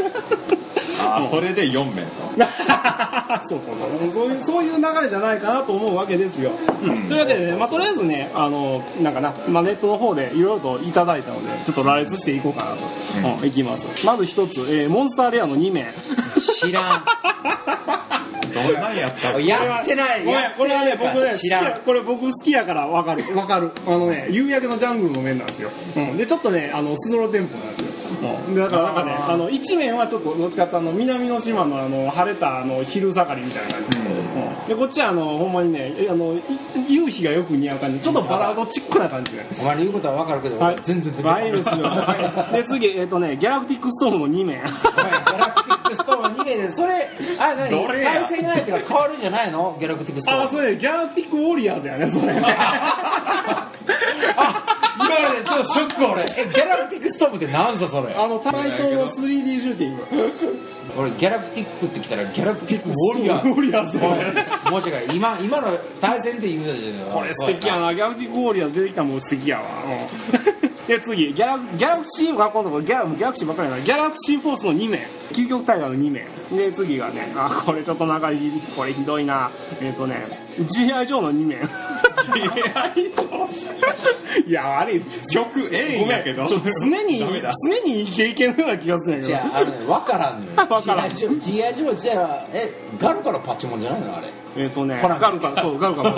[1.02, 2.22] あーそれで4面と
[3.48, 4.12] そうそうそう。
[4.12, 6.52] そういうそういう流れじゃないかなと思うわけですよ、
[6.84, 7.08] うん。
[7.08, 13.48] というわけでね、まあ、とりあえずねあのなんかな、まあ、ネットの方でいろいろといただいたのでちょっと羅列していこうかなと、うん。
[13.48, 14.06] いきます。
[14.06, 15.88] まず一つ、えーモンスターレアの2面
[16.40, 17.06] 知らん。
[18.54, 20.26] どんなんやったやってない。
[20.26, 21.64] ごめんこれはね僕ね好き知らん。
[21.64, 23.24] やこれ僕好きやから分かる。
[23.34, 23.72] 分かる。
[23.88, 34.68] あのね夕焼けのジャングルの面なんですよ、うん、でちょっとねあのスドローテンポなんですようんでだからなんかねあの一面はちょっとどっちかっていうとあの南の島のあの晴れたあの昼盛りみたいな感じ、うん。
[34.68, 36.42] でこっちはあのほんまにねあのい
[36.94, 41.50] 夕日がよく似合う感じちょっとバラードチックな感じでお前の言うことは分かるけど、はい、全然出てこなはい。
[41.50, 41.52] い
[42.64, 44.62] で次えっ、とねギャラクティックストームの2面。
[44.62, 47.10] ギャラクティックストーム2名でそれ
[47.40, 47.88] あれ何？
[48.04, 49.78] 対戦相手が変わるんじゃないの？
[49.80, 50.42] ギャラクティックストーム。
[50.44, 52.34] あそれねギャラクティックウォリアーズやねそれ。
[52.34, 52.42] ね
[54.38, 56.22] あ今までちょっとショック俺。
[56.24, 58.14] えギャラクティックストームって何さそれ？
[58.14, 60.04] あのタイトーの 3D シューティング
[60.98, 63.50] 俺ギャラクティックって来たらギャラクティックウォリアー。
[63.50, 70.61] ウォリアーズおい申し訳ない今今の対戦で言うたじゃんこれ素敵やなギャラクティックウォリアーズ出てきたらもう素敵やわ、うん
[70.92, 75.08] で次ギャラギャラクシーあ今度ギャラギャラクシーばっかりやなギャラクシーフォースの2名。
[75.32, 76.26] 究極タイガーの2名。
[76.58, 78.30] で次がねあこれちょっとなんか
[78.76, 79.50] これひどいな。
[79.82, 80.18] えっ、とね
[80.58, 81.56] GI ジョーの2名。
[84.46, 85.00] いやあれ
[85.32, 86.46] 曲ええんやけど。
[86.46, 86.58] 常
[87.06, 87.36] に常
[87.86, 90.58] にイケイケのような気がするんやけどじゃああのね分からんのよ。
[90.68, 91.08] 分からん。
[91.08, 92.70] GI ジョー GI ジョー自体はえ
[93.00, 94.41] ガルからパッチモンじゃないのあれ？
[94.58, 96.12] えっ、とねガルカそうガルカガ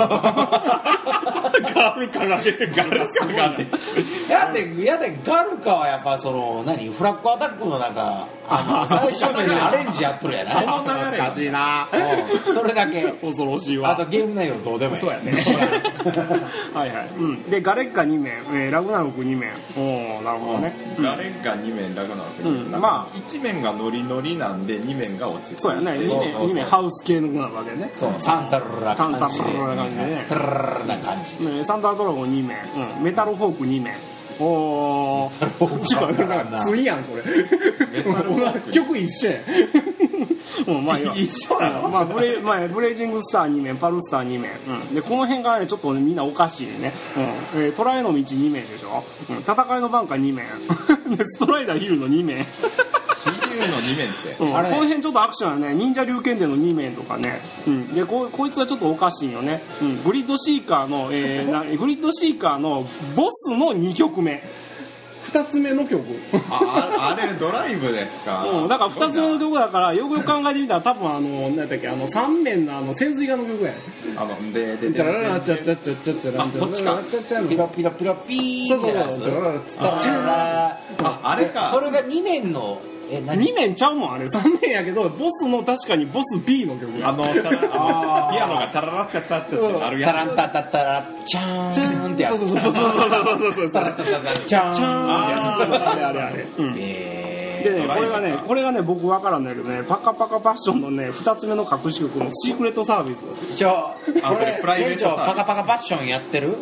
[1.99, 3.71] ルカが出てガルカが出て
[4.31, 10.51] やってやってガルカはやっぱその何フラッグアタックのなんか最初にアレンジやっとるやな。
[10.61, 11.87] 懐かしいな。
[11.91, 13.11] うんそれだけ。
[13.21, 13.91] 恐ろしいわ。
[13.91, 15.01] あとゲーム内容どうでもいい。
[15.01, 15.31] そうやね。
[16.73, 19.51] はいはい、うん、でガレッカ2面、えーラグナロク2面。
[19.77, 21.03] おおなるほどね、うん。
[21.03, 22.71] 誰が2面楽なわけうん。
[22.71, 23.17] なんまあ。
[23.17, 25.91] か1面がノリノリなんで2面が落ちるそうやね。
[25.99, 27.89] 2面ハウス系のなわけね。
[27.93, 28.13] そう。
[28.17, 29.21] サンタルラ感じで。
[29.21, 30.05] サンタルラ感じで。
[30.05, 31.45] ねタルラな感じ。
[31.45, 32.57] ねサンダードラゴン2面、
[32.97, 33.93] うん、メタルフォーク2面
[34.39, 35.79] おー。
[35.79, 36.43] クちょっとな。
[36.43, 37.23] んかついやんそれ
[38.71, 39.43] 曲一緒やん。
[40.67, 41.89] うんまあ一緒なの？
[41.89, 46.93] まあブレまあ、ブレイジングスター2面パルスター2面、うん、でこの辺からねちょっとねみんなおかしいね、
[47.55, 47.61] うん。
[47.61, 50.45] えートライの道2面でしょ、うん、戦いのバンカー2面。
[51.17, 52.45] でストライダーヒルの2面
[53.65, 54.35] ヒリューの2面って。
[54.39, 54.69] うん、あれ。
[54.69, 64.43] ねこの辺ちょっとアクションやね忍者龍剣伝の2面とかね、うん、でここいつはちょっとおかしいよね、うん、グリッドシーカーの、えーなグリッドシーカーのボスの2曲目。
[65.31, 66.03] 2つ目の曲。
[66.51, 68.43] あああれドライブですか？
[68.45, 73.71] うん、だから2つ目の曲だからよくよく考えてみたら多分あの何だっけあの3面のあの潜水艦の曲や。
[73.71, 73.77] ね
[74.15, 82.79] あのでででチャラララチャチャチャチャチャラあそっちかチャチャのピロピロピロピーみたいなやつチャラララチャチャララああれかそれが2面の
[83.13, 84.25] え何？2面ちゃうもんあれ。
[84.25, 87.09] 3面やけどボスの確かにボス B の曲や。
[87.09, 92.39] あのチャラあのピアノがチャララチャチャチャってなるタラやンタタタラチャーンってやつ。
[92.39, 106.57] そうそうそうそうそうそうそうタランタタタチャチャーンーンあれあれあれ、うん、えでねこれがねこれがね僕分からんだけどねパカパカパッションのね2つ目の隠し曲のシークレットサービスー一応あこれプライベート店長パカパカパッションやってる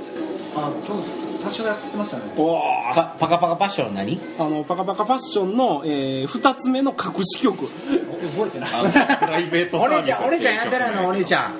[0.55, 2.23] あちょっと多少やってましたね。
[2.37, 2.95] おー。
[2.95, 4.19] パパカパカパッション何？
[4.39, 7.67] あのパカパカファッションの、え2つ目の隠し曲。
[7.67, 8.69] 覚えてない。
[8.69, 9.97] プライベートサービス。
[9.97, 11.07] お姉ちゃんお姉ちゃんやってないの？
[11.07, 11.55] お姉ちゃん。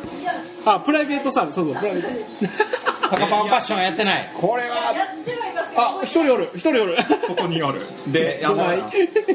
[0.66, 1.56] あプライベートサービス。
[1.56, 1.76] そうそう。
[1.76, 2.08] プライベート。
[3.10, 4.32] パカパカパッションやってない。
[4.36, 4.94] これは。
[5.76, 6.50] あ一人おる。
[6.54, 6.98] 一人おる。
[7.28, 7.82] ここにおる。
[8.08, 8.84] であのはい。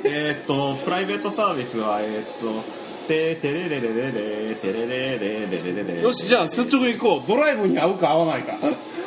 [0.04, 7.28] えーっとプライベートサービスはえーっとててれれれれれてれれれれれれれよしじゃあ率直に行こう。
[7.28, 8.54] ドライブに合うか合わないか。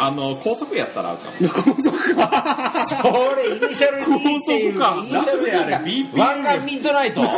[0.02, 1.50] あの高速やったら合うかも。
[1.50, 2.74] 高速か。
[2.88, 2.96] そ
[3.36, 4.96] れイニシャル D っていう高速か。
[4.98, 7.22] イニシャル D あれが BPM 湾岸ミッドナイト。
[7.22, 7.30] いや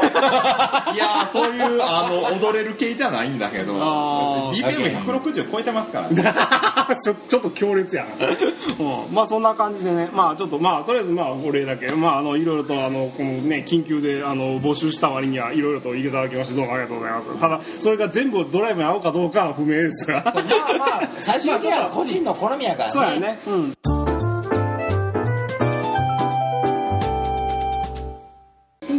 [1.25, 3.75] ーそういうあの踊れる系じゃないんだけど。
[3.79, 5.03] あー。
[5.03, 6.23] BPM160 超えてますからね。
[7.03, 10.09] ちょちょっと強烈やな、うん、まあそんな感じでね。
[10.13, 11.87] まあちょっとまあとりあえずまあお礼だけ。
[11.93, 20.21] まああのいろいろとあのこのね緊急であの募集した割にはいろいろといただきましてどうもありがとうございますただそれが全部ドライブに合うかどうかは不明ですが。
[20.23, 22.93] まあまあ最終的には個人の好みやからね。
[22.93, 23.39] そうやね。
[23.47, 23.73] うん。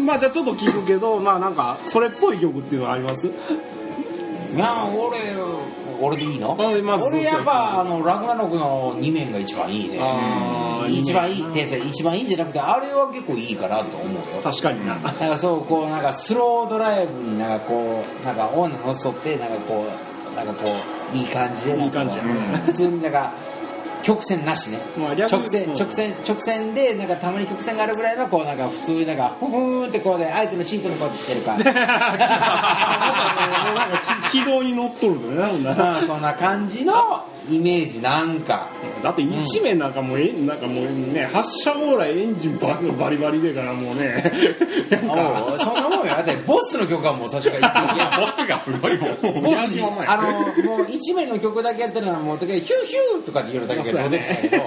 [0.06, 3.26] まあじゃあちょっと聞くけどまあなんかそれっぽい曲っていうのはあります？
[3.26, 3.30] い
[4.58, 5.18] や俺
[6.04, 6.56] 俺でいいの？
[6.58, 9.98] 俺やっぱあのラグナノクの2面が一番いいね。
[10.88, 14.42] 一番いいってさ一番いいんじゃなくてあれは結構いいかなと思うよ。
[14.42, 14.96] 確かにな。
[14.96, 19.84] なんかそうこうなんかスロードライブになんかこうなんか女乗せとってなんかこ
[20.32, 20.70] うなんかこ
[21.14, 22.08] ういい感じでなんかこう。
[22.08, 22.56] いい感じ。
[22.56, 23.32] や普通になんか
[24.02, 24.78] 曲線なしね。
[24.96, 31.86] まあ直線うん直線直線でなんかたまに曲線があるぐらいのこうなんか普通になんかふふーんってこうで相手のシートにこうやってしてる感じ もうなん
[33.90, 33.98] か
[34.30, 36.92] き軌道に乗っとるのねなそんな感じの
[37.50, 38.68] イメージなんか。
[39.02, 42.68] だって一面なんかもうえなんかもうね発射オーライエンジンバ
[42.98, 44.22] バリバリでからもうね
[44.90, 49.08] なんそんなもんよだってボスの曲はもう最初からいけボスがすごいも
[49.40, 49.42] ん。
[49.42, 54.58] ボスあのもう一面の曲だけやったらもうだけヒューヒューとかって言うだけがどうでもいいんだ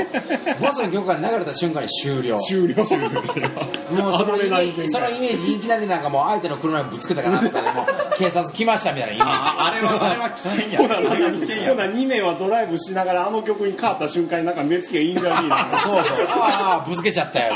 [0.42, 2.38] けどボスの曲が流れた瞬間に終了。
[2.40, 2.84] 終了。
[2.86, 3.10] 終了。
[3.96, 9.32] もうそのイメージそのイメージいきなりなんかもう相手の車にぶつけたかなとかでもう警察来ましたみたいなイメージ。
[9.32, 10.78] ああれは あれは危険や。
[10.80, 11.70] ほなあれは危険や。
[11.70, 16.28] ほな2名はドライブしながらあの曲に変わった瞬間になんか目つきがいいんじゃねえなそうそう。
[16.28, 17.56] ああぶつけちゃったよ。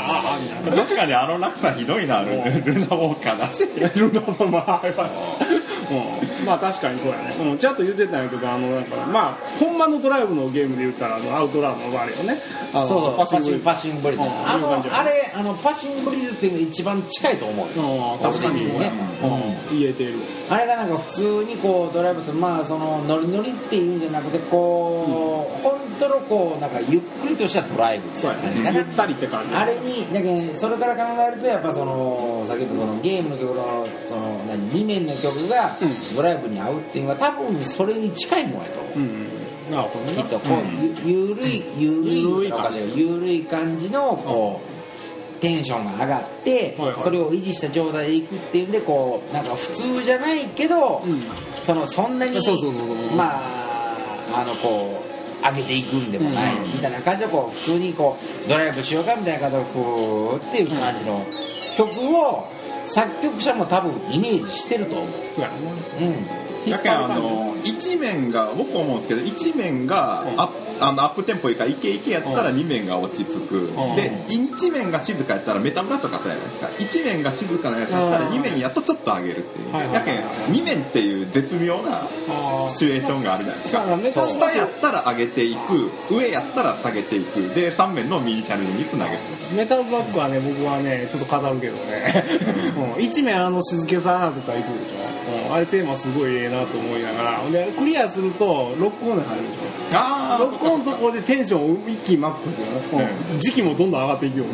[0.64, 3.66] 確かにあの落差ひどいなルルナウォーカーだし
[3.98, 4.82] ルナまあ、
[5.90, 12.36] うん、まあ確かにそうやね、うん、ちゃんと言ってたんやけどあのなんかまあほんまのドライブのゲームで言ったらあのアウトラウンのあれよね。
[12.72, 13.16] そうそう。
[13.16, 14.94] パシンブリパシンブリッジうん。
[14.94, 18.14] あれあのパシンブリッジっていうのが一番近いと思うよ。
[18.14, 18.22] うん。
[18.22, 18.92] 確かにそうや、ね。
[19.70, 20.14] うん、言えてる
[20.48, 28.78] あれがなんか普通にこうドライブするまあそのノリノリっていうんじゃなくてこう、本当のこうなんかゆっくりとしたドライブっていう感じかな。
[28.78, 29.54] ゆったりって感じ。
[29.54, 35.79] あれにだけどそれから考えるとやっぱその先ほどそのゲームの曲のその何2面の曲がうん
[36.14, 40.14] ドライブに合うっていうのは多分それに近いもんやと思う。
[40.16, 42.22] きっとこう、ゆゆるいゆるい
[42.96, 43.88] ゆるい感じ。
[43.88, 44.60] のこ
[45.38, 47.02] うテンションが上がって、はいはい。
[47.02, 51.22] それを維持した状態でいくっていうんでこうなんか普通じゃないけど、うん。
[51.60, 52.36] そのそんなに
[53.16, 53.96] まあ
[54.34, 56.64] あのこう上げていくんでもない、うん。
[56.64, 61.24] みたいな感じでこう普通にこうドライブしようかみたいな感じでふーっていう感じの
[61.76, 62.48] 曲を
[62.86, 65.10] 作曲者も多分イメージしてると思う。
[65.34, 70.40] そうやなうんだけどあの一面が僕思うんですけど一面がうん。
[70.40, 72.56] アップあのアップテンポいいかイケイケやったらうん。
[72.56, 73.56] 二面が落ち着く。
[73.56, 73.96] ん。
[73.96, 76.68] で一面が静かやったらメタブラとかそうじゃないですか。
[76.78, 78.32] 一面が静かなやつやったらうん。
[78.32, 79.72] 二面やっとちょっと上げるっていう。
[79.72, 84.28] はいはいやけん二面っていう絶妙なあシチュエーションがあるじゃないですか。
[84.28, 87.54] 下やったら上げていく上やったら下げていく。
[87.54, 89.18] で3面の右チャンネルにつなげる
[89.56, 92.24] メタルブラックはね僕はねちょっと語るけどね、
[92.96, 94.99] うん、一面あの静けさとかいくでしょ、
[95.48, 97.50] うん、あれテーマすごいええなと思いながら。
[97.50, 99.60] でクリアするとロックオンに入るでしょ。
[99.92, 103.40] あロックオンのところでテンションを一気にマックスよね、うん。
[103.40, 104.50] 時期もどんどん上がっていくよね、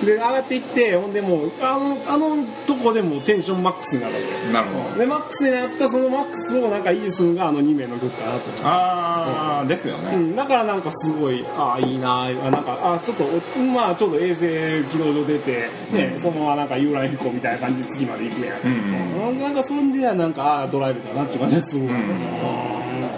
[0.00, 0.06] うん。
[0.06, 2.36] で上がっていってほんでもうあのあの
[2.66, 4.52] とこでもうテンションマックスになるわけ。
[4.52, 4.98] なるほど。
[4.98, 8.40] でマックスになったそのマックスをなんか維持するのがあの2名の曲かなと。
[8.64, 10.14] ああですよね。
[10.14, 14.46] うん、だからなんかすごいああいいなあなんかあちょっとおまあちょっと衛星
[14.88, 19.40] 軌道上出て、ねそのままなんか遊覧飛行みたいな感じで次まで行くやん、うんうん。
[19.40, 21.74] なんかそんではなんかああドライブだなって感じがす。
[21.74, 21.88] る、ん。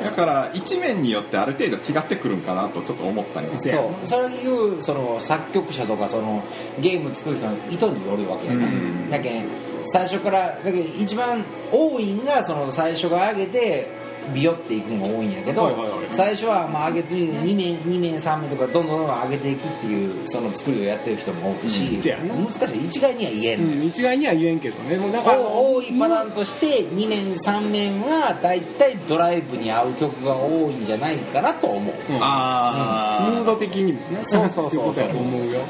[0.05, 4.07] だから一面によってある程度違ってくるんかなとちょっと思ったりもそう。
[4.07, 6.43] そういうその作曲者とかその
[6.81, 9.11] ゲーム作る人の意図によるわけやな、うん。
[9.11, 9.45] だけん
[9.85, 14.00] 最初からだけん一番多いんがその最初が上げて
[14.35, 16.01] ビヨっていくのが多いんやけど、はいはいはい。
[16.13, 22.85] 最初はまあ上げずに2面2面3面とかどんどんどんどん上げていくっていうその作りをやってる人も多いし、難しい。
[22.87, 24.97] 一概には言えんのよ、うん、一概には言えんけどね。
[24.97, 31.95] もうだからお多いパターンとして2面3面は大体ドライブに合う曲が多いんじゃないかなと思う。
[32.11, 32.19] うん。
[32.21, 34.21] あムード的にもね。
[34.23, 35.09] そうそうそうそう。
[35.17, 35.61] 思うよ、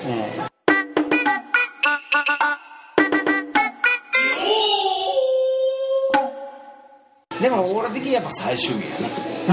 [7.41, 9.53] でも俺的にやっぱ最終日やねう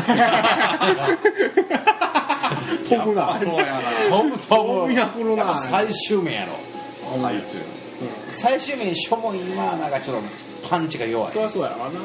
[2.83, 3.39] ん、 飛ぶな。
[3.39, 3.81] そうやな。
[4.09, 5.09] 飛ぶ飛びな
[5.69, 6.53] 最終面やろ。
[7.21, 7.59] 最終
[8.29, 10.23] 最終面しょぼい今はなんかちょっと
[10.67, 11.33] パンチが弱い。
[11.33, 11.99] そりゃそうやわな、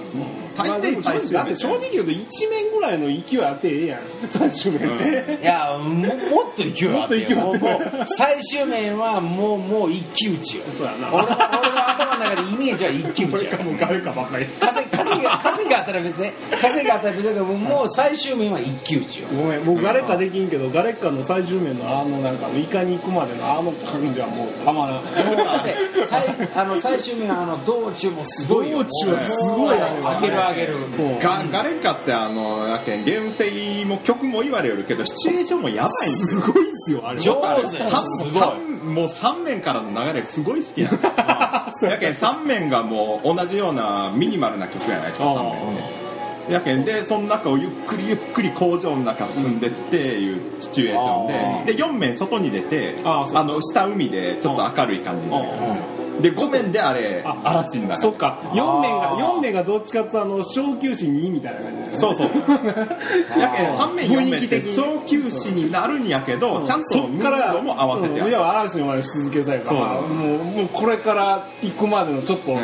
[0.56, 8.04] 大抵だって正直言うと1面ぐらいの勢いあってええやん最終面って、いやももっと勢いあってもっと勢いあって。
[8.06, 10.64] 最終面はもうもう一騎打ちよ。
[10.70, 11.12] そうやな。
[11.12, 13.56] 俺の頭の中でイメージは一騎打ちや。
[13.56, 14.46] かもうガレかばっかり。
[14.46, 19.28] 風風が風があったら別に風があったら別だけどもう最終面は一騎打ちよ。
[19.28, 25.04] ごめん僕ガレッカできんけどガレッカの最終面のあのなんかイカに行くまでのあの感じはもうたまらん。
[25.26, 26.22] もうだって最
[26.56, 28.78] あの最終面はあの道中もすごいよ。
[28.78, 30.78] 道中はすごいあげる上げる。
[30.88, 36.40] もうガガレッカってあのやけんゲーム性も曲も言われるけどシチュエーションもやばいんですよ。
[36.42, 37.20] すごいっすよあれ。
[37.20, 37.68] 上あれ手。
[37.76, 41.12] すごい三もう3面からの流れすごい好きなんですよ
[41.86, 46.02] やけん3面がもう同じようなミニマルな曲やないですか3面
[46.50, 51.74] やけんでその中をゆっくりゆっくり工場の中進んでっていうシチュエーションで。
[51.74, 55.30] で4面外に出てあの下海でちょっと明るい感じで
[56.20, 58.00] で5面であれあ嵐になる。
[58.00, 58.38] そっか。
[58.52, 62.28] 4面が4面がどっちかっていうとあの小休止2みたいな感じそうそう。
[63.38, 64.74] やけん3面4面って雰囲気的に。
[64.74, 68.28] 早急止になるんやけどちゃんとムードも合わせてうん。
[68.28, 69.78] いや嵐のまでし続けさえかそう。
[69.78, 72.58] もうもうこれから行くまでのちょっと、ん。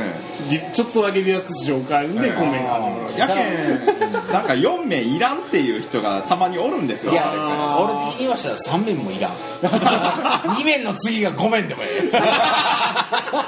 [0.51, 2.01] リちょっとだけリラックスしようか。
[2.01, 2.80] で5面が
[3.16, 7.12] やけんなんか4面いらんっていう人がたまにおるんですよ。
[7.12, 9.32] いや俺的にはしたら3面もいらん。
[10.59, 12.11] 2面の次が5面でもええ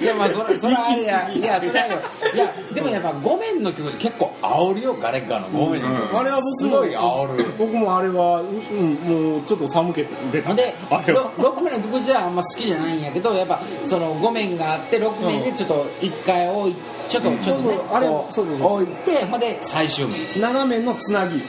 [0.00, 1.32] いやまあそれそれはあれや。
[1.32, 2.00] いやそれはよ
[2.34, 7.44] いやでもやっぱ5面の曲結構煽るよガレッカーの5面の曲、あれは僕もすごい煽る。
[7.58, 10.54] 僕もあれは、うん、もうちょっと寒気出た。
[10.54, 11.32] であれは。
[11.36, 16.74] 6面の曲自体はあんま好きじゃないんやけどやっぱその5面があって6面でちょっと1回置い
[17.08, 18.82] ちょっとちょっとあれこそうそうそう。
[18.82, 20.20] 置いてほんで最終面。
[20.40, 21.42] 斜めのつなぎ、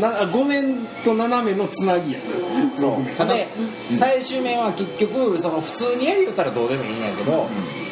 [0.00, 2.18] な5面と斜めのつなぎや。
[2.78, 2.90] そう。
[2.94, 3.48] 6面ほんで
[3.92, 7.46] 最終面は結局その普通にやりよったらどうでもいいんやけど、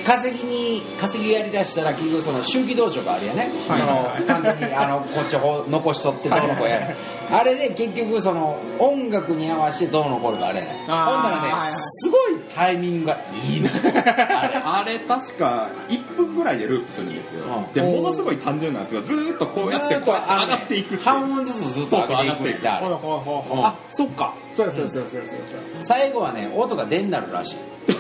[0.07, 4.22] 稼ぎに稼ぎやりだしたら結局その周期道場があるやね、はいはいはい。
[4.22, 6.97] その完全にあのこっちを残しとってどうのこうやる、
[7.31, 10.89] あれで結局その音楽に合わせてどうのこうのがあれやねほん
[11.22, 11.72] ならね、はいはい。
[11.77, 17.72] すごいタイミングがいいのあれあれ確か1分ぐらいでループするんですよ、うん。
[17.72, 19.03] でものすごい単純なんですよ。
[19.03, 22.91] ずーっとこうやってずーっことうやって上がっていく半音ずつずっと上げていくんだあう。
[22.91, 24.35] んあそっか。
[24.57, 25.83] そうやそうやそうやそうやそうやそうや。
[25.83, 27.57] 最後はね音が出んなるらしい。
[27.87, 27.93] で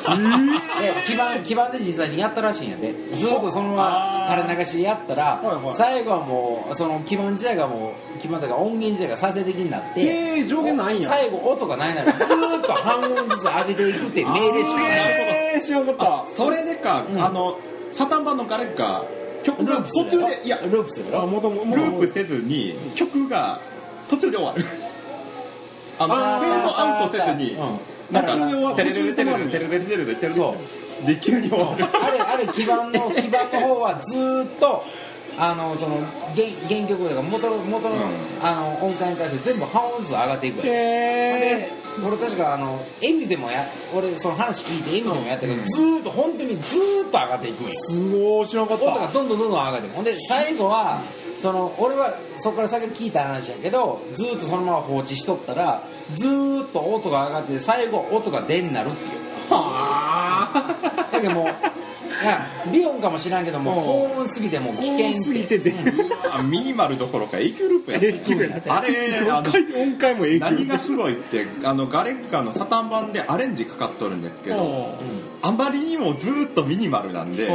[1.06, 5.74] 基盤基盤で実際にやったらしいんやでずっとそのまま垂れ流しでやったら、はいはい。
[5.74, 11.10] 最後はもうその基盤自体がもう基盤というか音源自体が再生的になってへー上限ないんや。
[11.10, 14.90] 最後音がないならずーっと半音ずつ上げていくっていう命令しかない
[15.56, 16.26] えー、知らんかった。
[16.30, 17.58] それでか、あの
[17.90, 19.04] サタン版のガレッカ
[19.42, 23.60] 曲が途中でいやループするあよもとももループせずに曲が
[24.08, 24.64] 途中で終わる。
[25.98, 27.56] あのフェードアウトせずに
[28.10, 28.76] 途中で終わる。
[28.76, 30.56] テレレレテレレテレレテレレテレレそ
[31.06, 34.84] で急に終わるあれあれ基盤の基盤の方はずーっと
[35.36, 35.96] あのその
[36.36, 38.02] 原原曲とか元の元の,、うん。
[38.42, 41.70] あの音階に対して全部半音ずつ上がっていくへで
[42.06, 43.64] 俺確かあのエミでもや
[43.94, 47.70] 俺その話聞いてエミでもやったけど、ずーっと本当にずーっと上がっていくんよ。
[47.72, 48.84] すごい知らんかった。
[48.84, 49.94] 音がどんどんどんどん上がっていく。
[49.96, 51.02] ほんで最後は
[51.38, 55.82] その俺はそこから先聞いた話やけどずーっとそのまま放置しとったら
[56.14, 59.20] ずーっと音が上がって最後音が出んなるっていう。
[59.50, 61.08] はあ。
[61.12, 61.46] だけどもう
[62.22, 63.84] いやリオンかもしらんけどもうん。
[63.84, 65.74] 高音すぎてもう危険すぎてて。
[66.48, 68.88] ミニマルどころか永久ループや永久やあれ
[69.30, 74.94] あの音階も何がすごいってあのガレッカのサタン版でアレンジかかっとるんですけど
[75.42, 77.52] あまりにもずーっとミニマルなんでうん。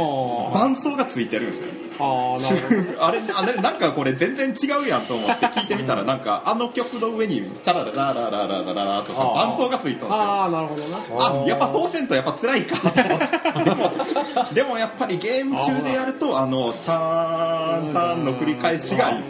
[0.52, 3.04] 伴奏がついてるんですよああなるほど。
[3.06, 10.98] あれあれなんかこれ全然違うやんと思って聞いてみたらなんかあの曲の上にチャララララララララとか伴奏がついとるんですよああなるほどな。
[10.98, 14.54] あやっぱそうせんとやっぱ辛いかと思って。
[14.54, 19.22] で もでもやっぱりゲーム中でやるとあのターンターンの繰り返しがいい。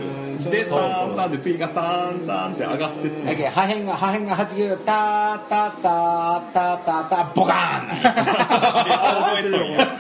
[0.50, 3.26] でターンターンで次がターンターンって上がってって。
[3.26, 8.00] だけど破片が破片がはじけるタータタタタタボカーン。
[8.00, 9.96] 覚えとんや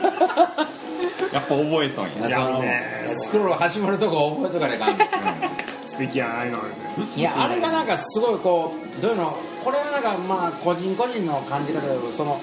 [1.32, 4.98] やっぱ覚えとんややいやそのねスクロール始まるとこ覚えとかねあかん。
[5.40, 5.50] ね
[5.86, 6.58] 素敵やないの
[7.16, 9.36] いやあれがなんかすごいこうどういうの？
[9.64, 12.40] これはなんかまあ個人個人の感じ方だけどその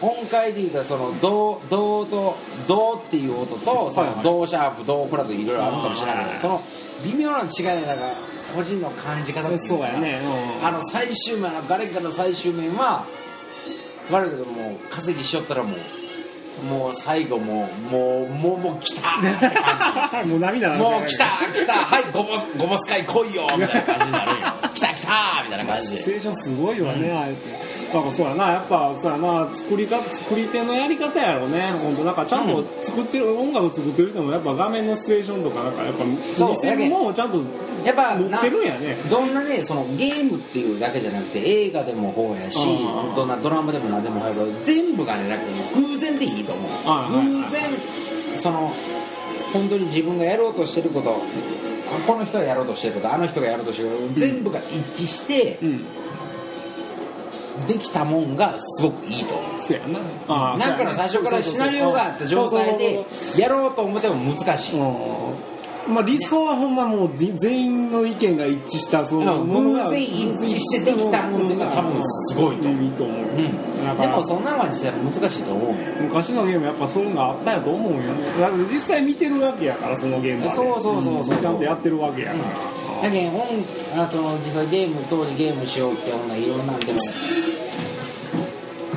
[0.00, 2.36] 音階で言うたらそのドドと
[2.68, 4.16] ドっていう音とそはいはい。
[4.18, 6.34] のドシャープドフラットいろいろあるかもしれないけはい。
[6.34, 6.62] どその
[7.04, 8.04] 微妙な違いでなんか
[8.54, 10.20] 個人の感じ方っていうかそうやね。
[10.60, 10.66] うん。
[10.66, 13.04] あの最終面あのガレッガの最終面は
[14.10, 15.78] 悪いけどもう稼ぎしよったらもう
[16.62, 19.56] もう最後もうもうもうもう来たって
[20.10, 20.38] 感じもう。
[20.40, 21.24] 涙もう来た！
[21.54, 21.72] 来た！
[21.84, 23.46] はいゴボスゴボス会来いよ！
[23.58, 24.46] みたいな感じになるんよ。
[24.74, 25.42] 来た来た！
[25.44, 25.98] みたいな感じで。
[25.98, 27.74] シチュエーションすごいわね、あえて。
[27.92, 31.72] だからそうやなやっぱそうやな作りか作り手のやり方やろうね。
[31.82, 36.04] 本当なんかちゃんと作ってる、音楽作ってる人もやっぱ画面のシチュエーションとかなんかやっぱ
[36.36, 37.38] そう見せるもんをちゃんと
[37.84, 38.96] やっぱ持ってるんやね。
[39.10, 43.14] どんなねそのゲームっていうだけじゃなくて映画でも方やしうん。
[43.14, 45.44] どんなドラマでも何でも方やけど全部がねなんか
[45.76, 47.22] 偶然でいいと思う。
[47.22, 48.72] 偶然その
[49.52, 55.84] 本当に自分がやろうとしてることあこの人がやろうとしてることあの人がやろうとしてること全部が一致してうん
[57.68, 63.04] できたもんがすごくいいと思うそうやななんかの最初からシナリオがあった状態で
[63.38, 64.80] やろうと思っても難しい。
[64.80, 65.53] うん
[65.88, 69.48] まあ理想はほんまもうじ全員の意見が一致したそのうん。
[69.48, 74.00] ものが偶然一致してできたもんっていうのが多分すごいとと思う、うん。
[74.00, 75.76] でもそんなんは実際難しいと思うよ。
[76.02, 78.24] 昔のゲームやっぱそういうのがあったんやと思うよね。
[78.40, 80.54] だから実際見てるわけやからそのゲームはね。
[80.54, 81.40] そうそうそうそうん。
[81.40, 82.38] ちゃんとやってるわけやか
[83.02, 83.30] ら、だけど
[84.10, 86.98] その実際ゲーム当時ゲームしようってほんないろんなんでも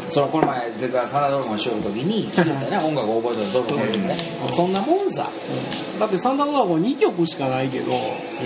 [0.09, 2.77] そのこの前ゼカサラドラゴンしようときに言ったよね。
[2.77, 4.17] 音楽覚えてるどうぞね。
[4.55, 5.29] そんなもんさ。
[5.99, 7.91] だってサンダードラゴン2曲しかないけど、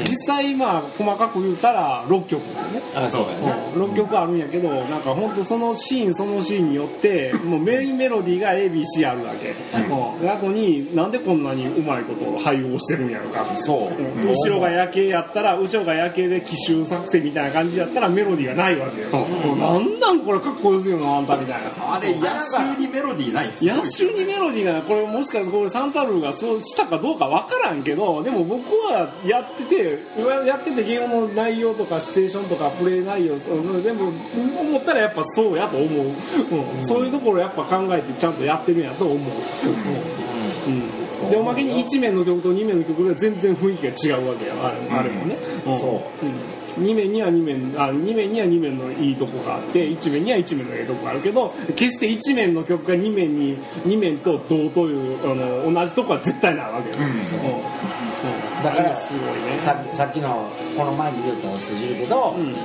[0.09, 2.82] 実際まあ細かく言ったら6曲だよね。
[2.95, 13.45] あそうやな6曲あるんやけどなんか本当そのシーンそのシーンによってもうメインメロディーが ABC あるわけ、うん、で後になんでこんなにうまいことを配合してるんやろか。
[13.55, 14.01] そう。
[14.01, 14.32] うん。
[14.32, 19.07] 後ろが夜景やったら後ろが夜景で奇襲作戦みたいな感じやったらメロディーがないわけよ。
[19.45, 19.59] うん。
[19.59, 29.99] なんなんこれかっこよすぎるのあんたみたいなあれ野襲にメロディーないっす野手にメロディーがないこれもしかしてこれサンタルーがそうしたかどうかわからんけどでも僕はやってて
[30.45, 36.88] やっててゲームの内容とかシチュエーションとかプレイ内容そう全部思ったらやっぱそうやと思う、うん。
[36.88, 40.74] そういうところやっぱ考えてちゃんとやってるんやと思う、うん。
[40.74, 41.30] うん。
[41.30, 44.54] でおまけに1面の曲と2面の曲で全然雰囲気が違うわけや。
[44.64, 45.64] あれあれもね、ん。
[45.64, 46.26] そう。
[46.26, 46.34] うん、
[46.78, 57.03] 2面には2面あ2面には2面のいいとこがあって1面には1面のいいとこがあるけど決して1面の曲が2面に2面と同というあの同じとこは絶対ないわけよ、うん。
[57.05, 57.07] う。
[57.09, 58.63] ん。
[58.63, 59.59] だからすごいね。
[59.59, 62.55] さっきさっきのこの前に言ったの通じるけど、うん。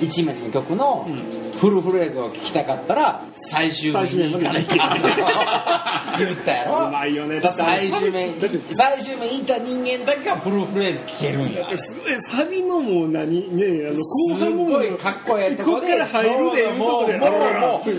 [0.00, 6.88] 一面の曲のうんフルフレーズを聴きたかったら最終面に行かなきゃ言ったやろ。
[6.88, 7.38] うまいよね。
[7.38, 11.64] だって最終面最終面いた人間だけがフルフレーズ聴けるんや。
[11.76, 13.54] すごいサビのもう何？
[13.56, 17.90] ねあの後す半もごいかっこええとこでこっから入るでもうもうもうもう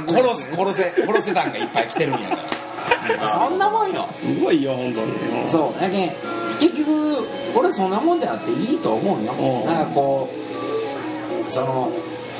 [0.00, 2.36] もう殺す殺せ殺せ団がいっぱい来てるんやか
[3.20, 6.10] らそんなもんよすごいよ本当にそうだけん
[6.60, 10.30] 結局俺そんなもんであっていいと思うようんなんかこ
[11.46, 11.92] うその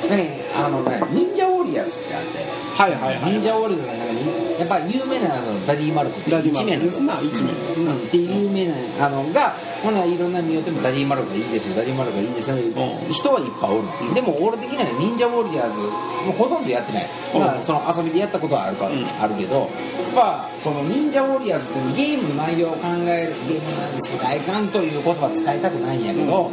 [0.09, 2.39] ねあのね忍者ウォリアーズってあって
[2.75, 7.93] はいはいはい忍者ウォリアーズの中にやっぱ有名なそのダディマルコってダディマル一面のですな一面ですな。
[7.93, 13.13] っていう有名なあのがほないろんな見よってもダディマルコがいいですよダディマルコがいいですよ、うん。
[13.13, 17.39] 人はいっぱいおる、でも俺的には忍者ウォリアーズもうほとんどやってない、うん。
[17.41, 18.91] まあ、その遊びでやったことはあるか、ん。
[19.21, 19.69] あるけど
[20.15, 26.51] まあその忍者ウォリアーズってゲームの内容を考えるゲームの世界観という言葉使いたくないんやけど、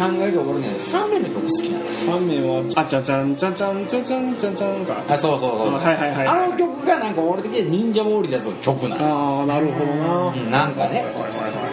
[0.00, 9.04] 考えると俺ね3面の曲好きなの3面はあちゃちゃんちゃちゃんちゃちゃんちゃちゃんかあそうそうそう、はいはいはいあの曲がなんか俺的には忍者ウォリアーズの曲なの。
[9.04, 10.26] ああなるほどな。
[10.28, 11.04] うんなんかね。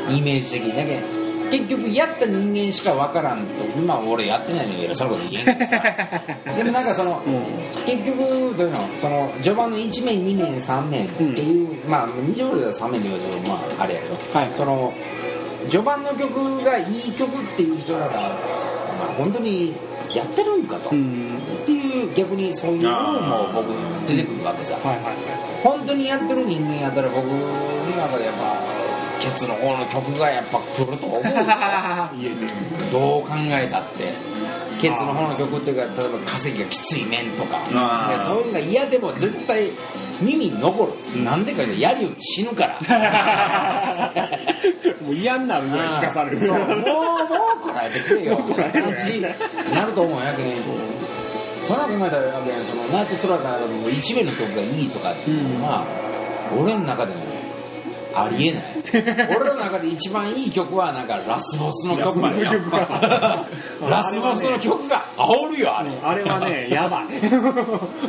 [0.09, 0.75] イメージ的に。
[0.75, 5.84] だけど結局やった人間しか分からんとまあ俺やってないのにそのこと言えんけどさ。
[6.57, 7.21] でもなんかその、
[7.86, 8.17] 結局
[8.57, 14.51] どういうのその序盤の1面2面3面っていう、まあ二条では3面で言うとまああれやけど、はい。
[14.57, 14.93] その
[15.70, 18.18] 序盤の曲がいい曲っていう人らが、ま
[19.05, 19.76] あ、本当に
[20.13, 21.39] やってるんかと、っうん。
[21.65, 22.91] ていう逆にそういうの
[23.51, 23.68] も僕
[24.07, 27.36] 出てくるわけさ、はいはいは本当にやってる人間やったら僕の
[27.97, 28.55] 中でやっぱ
[29.20, 31.24] ケツの方の曲がやっぱ来ると思う。
[32.91, 34.13] どう考えたって。
[34.80, 37.59] ケツの方の曲っていうか例えば稼ぎがきつい面とか。
[38.26, 39.72] そういうのが嫌でも絶対
[40.22, 42.80] 耳に残る、なんでか言うとやりよって死ぬから。
[45.01, 46.39] もう嫌になるぐらい聞かされる。
[46.39, 46.57] そう。
[46.57, 46.78] もうもう
[47.61, 48.38] こらえてくれよ。
[48.38, 48.82] こらえ
[49.74, 50.45] なると思うやけん
[51.63, 55.84] そんな考えたらやけんそのナイトスラガーの一面の曲がいいとかっていうのは、
[56.57, 57.37] 俺の中でも
[58.24, 58.63] ありえない。
[59.36, 63.45] 俺の中で一番いい曲はなんかラスボスの曲なんラスボスの曲か。
[63.89, 65.89] ラスボスの曲が煽るよあれ。
[66.03, 67.05] あれはねやばい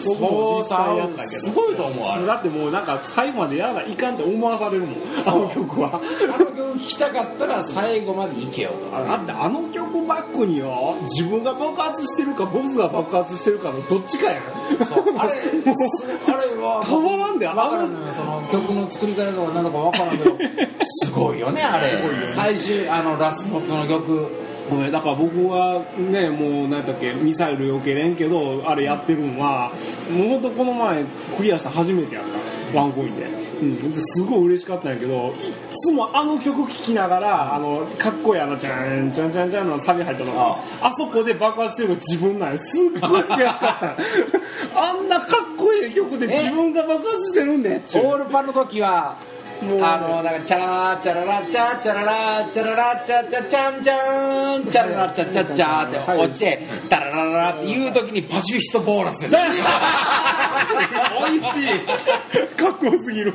[0.06, 2.26] 僕も実際やったけすどごいと思うあれ。
[2.26, 4.94] だってもうなんか最後までやらないかんって思わされるもん
[5.24, 6.00] あの曲は
[6.34, 14.86] あの曲聴きたかったら最後まで行けよとだってあの曲バックによ自分が爆発してるかボスが爆発してるかのどっちかやん。
[14.86, 15.32] そうあれ
[15.62, 16.82] すあれは。
[16.84, 20.38] たまらんであ分からんのよその曲の作り方とか何だか分からんけど
[20.84, 21.98] すごいよねあれ。
[22.24, 24.28] 最終あのラスボスの曲。
[24.68, 29.72] ごめんだから僕はねもう何だっけミサイル避けれんけどあれやってるんは
[30.10, 31.04] もうほんとこの前
[31.38, 32.48] クリアした初めてやった。
[32.74, 35.52] ワンコインで、うん、ですごい嬉しかったんやけどいっ
[35.84, 40.34] つもあの曲聴きながらあのかっこいいあのチャンチャンチャンチャンのサビ入ったの。
[40.34, 40.92] があ。
[40.96, 42.58] そこで爆発してるの自分なんや。
[42.58, 43.96] すっごい悔しかった。
[44.80, 49.16] あんなかっこいい曲で自分が爆発してるんでオールパの時は
[49.60, 59.28] あのなんかチャーチャララチャーチャララチャララチャチャチャンチャンチャララチャチャチャって落ちてダララララっていう時にパシフィストボーナス。
[59.28, 59.36] で
[61.18, 62.48] 美味しい。
[62.56, 63.34] かっこよすぎる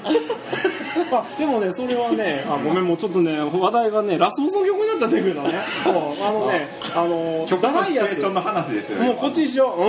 [1.12, 9.82] あでもねそれはね あごめんもうちょっっとね話題がねラスボスの曲になっちゃってるけどね もうあのねあの曲のダイヤスシチュエーションの話ですよねもうこっちにしよう。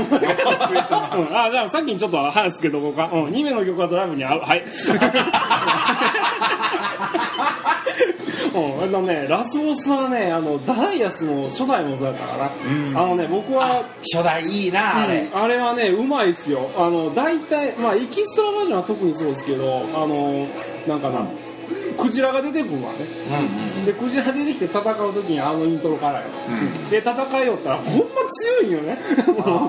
[1.35, 3.09] あ、じゃあさっきにちょっと話つけとこうか。
[3.13, 4.41] うん、2名の曲はドライブに合う。
[4.41, 4.65] はい。
[8.61, 12.51] うん、あのね、ラスボスはね、あの、ダイヤスの初代もそうだったから、
[12.95, 15.55] あのね、僕は、初代いいなあれ、うんあれ。
[15.65, 16.71] はねうまいですよ。
[16.77, 20.47] あの大体まあエキストラバージョンは特にそうですけどあの
[20.87, 21.27] なんかな、
[21.97, 22.99] クジラが出てくるわね。
[23.87, 26.27] でクジラ出てきて戦う時にあのイントロからよ、
[26.91, 28.99] で戦いよったらほんま強いんよね。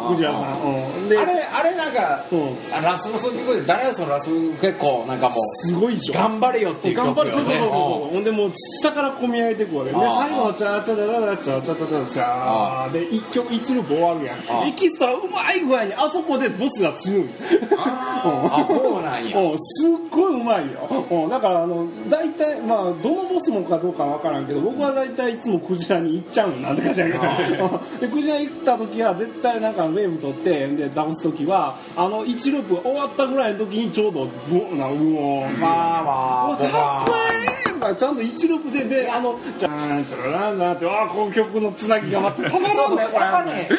[0.09, 2.57] クジラさん、うん、であれあれなんか、うん。
[2.71, 6.13] あラスボスの曲で誰やそのラスボス結構なんかもうすごいでしょ。
[6.13, 7.31] 頑張れよっていう曲よね。
[7.31, 8.13] 頑張るそうそうそうそう。
[8.13, 9.91] ほんでもう下から込み上げていくわけ。
[9.91, 12.91] でああ最後のチャーチャラララチャーチャチャチャチャー。
[12.91, 17.29] で一曲一ループ終わるやああんエキストラうまい具合にあそこでボスが死ぬん
[17.77, 19.37] あそうなんや。
[19.39, 19.57] うん。
[19.57, 27.19] すっごいうまいよ、うん、だからあの大体まあどのボスもかどうかわからんけど僕は大体いつもクジラに行っちゃうんなんて感じやけど。
[27.19, 35.57] うん でクジラ行った時は絶対なんかウェーブ取ってで倒す時はあの1ループ終わったぐらいの時にちょうどブオンなうおー。
[35.57, 43.69] まあまあ僕かっこはいいまあちゃんと1ループでであのじゃーんチャラランランってああこの曲のつなぎがまたたまらそうんねやっぱね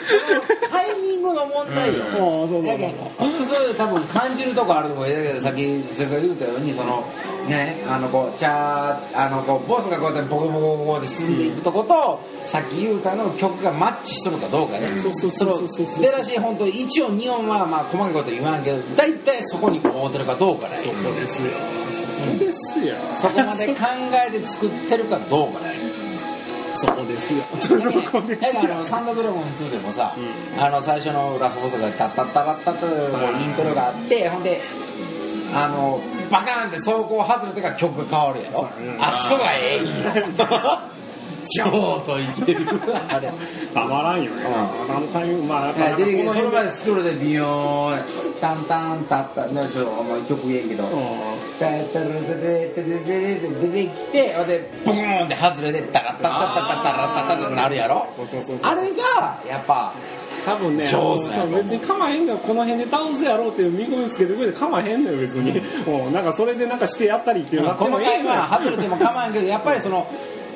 [0.70, 2.04] タイミングの問題よ、
[2.42, 2.66] うんそうそうそう。
[2.66, 5.84] だけど普通多分感じるとこあると思うだけどさっき言っ
[6.36, 7.04] たようにその
[7.48, 16.02] ねあのこうチャーあのこうボスがこうやってボコボコボコって進んでいくとこと、さっき言うたの曲がマッチしとるかどうかね、そうそうそうそうそうそう。
[16.02, 20.76] 出だし本当1音2音はまあ細かいこと言わんけど大体そこに合うてるかどうかね。
[20.76, 21.50] そこですよ。
[21.92, 23.74] そこですよそこまで考
[24.26, 26.06] えて作ってるかどうかね。
[26.76, 27.42] そこですよ。
[27.60, 30.14] そこですだからあのサンダードラゴン2でもさ、
[30.58, 34.60] あの最初のラスボスがタッタッタラッタッタッイントロがあってほんで
[35.54, 36.00] あの
[36.30, 39.02] バカーンって走行外れてから曲が変わるやろ、うん。
[39.02, 40.96] あそこがええ
[41.48, 42.66] そうといける。
[43.08, 43.30] あれ
[43.72, 44.32] たまらんよ。
[44.32, 46.50] ね、あのタイミングまあやっぱなんか出てきてこの辺で。
[46.50, 50.88] それまでスクロールでビヨーンタンタンタッタねちょっとあんまり曲言えんけど、う
[51.58, 59.94] タッタルテテテテテテ出てきてほんでボーンって外れてタラッタッタッタッタッタラッタッタッなるやろそうそうそうそうあれがやっぱ
[60.46, 61.62] 多分ね上手なやと思う。
[61.64, 62.38] 別にかまへんのよ。
[62.38, 70.06] この辺で倒すやろうっていう見込みつけてくれてかまへんのよ別に、うん、なんかそれでなんかしてやったりっていうのこの回は外れても構わんけどやっぱりその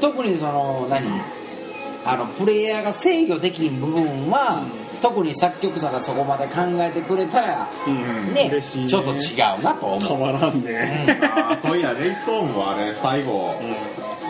[0.00, 1.02] 特にその何？
[2.06, 4.62] あのプレイヤーが制御できん部分は、
[5.02, 8.32] 特に作曲者がそこまで考えてくれたら、うん。
[8.32, 8.88] ね嬉しいね。
[8.88, 10.08] ちょっと違うなと思う。
[10.08, 13.54] たまらんね、あーそういやレイストーンはあれ最後、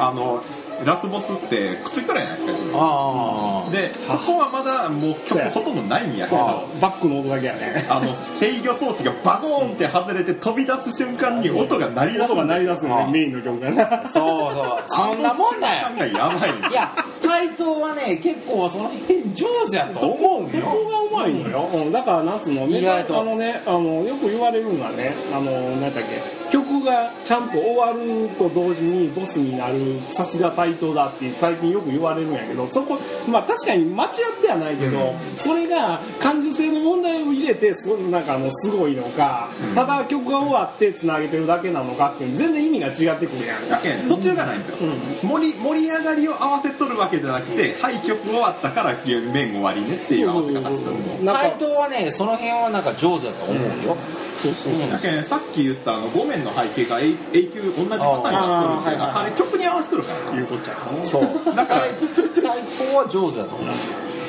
[0.00, 0.42] あの
[0.85, 3.70] ラスボスってくっついとるやないですか自分ああ。
[3.70, 6.68] でそこはまだもう曲ほとんどないんやけど。
[6.81, 7.87] バックの音だけやね。
[7.89, 12.24] あの制御装置がバゴーンって外れて飛び出す瞬間に音が鳴り出す。
[12.24, 14.07] 音が鳴り出すねメインの曲がね。
[14.07, 14.83] そうそう。
[14.87, 15.91] そんなもんだよ。
[15.97, 20.51] がやばいいや対等はね結構その辺上手やと思うんよ。
[20.51, 23.20] そこがうまいのよ、うん、だからなんつうの意外と。
[23.20, 32.98] あのねあのよく言われるのはねあのなんだっけ曲がちゃんと終わると同時にボスになるさすが対等だって最近よく言われるんやけどそこ
[33.28, 43.68] まあ確かに間違ってはないけど、それが感受性の問題を入れてそなんかあのすごいのか、ただ曲が終わってつなげてるだけなのかっていう全然意味が違ってくるやん。
[43.68, 44.90] だけん途中がないんですよ、
[45.22, 53.96] 盛り盛り上がりを合わせとるわけじゃなくてはい曲終わったから面終わりねっていう合わせ方してるの対等はねその辺はなんか上手だと思うよ、
[54.43, 54.91] そうそうそう。
[54.91, 57.14] だけんさっき言ったあの5面の背景が永永
[57.45, 60.74] 久同じパターンになっとるみたいあーはいはいなあれ曲に合わせとるからいうこっちゃ。
[61.07, 61.55] そう。
[61.55, 63.74] だから対等は上手だと思う。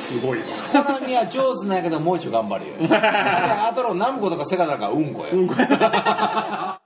[0.00, 0.44] すごいわ
[0.84, 2.88] コナミは上手なんやけどもう一度頑張るよ。
[2.88, 5.28] で あとのナムコとかセガなんかうんこよ、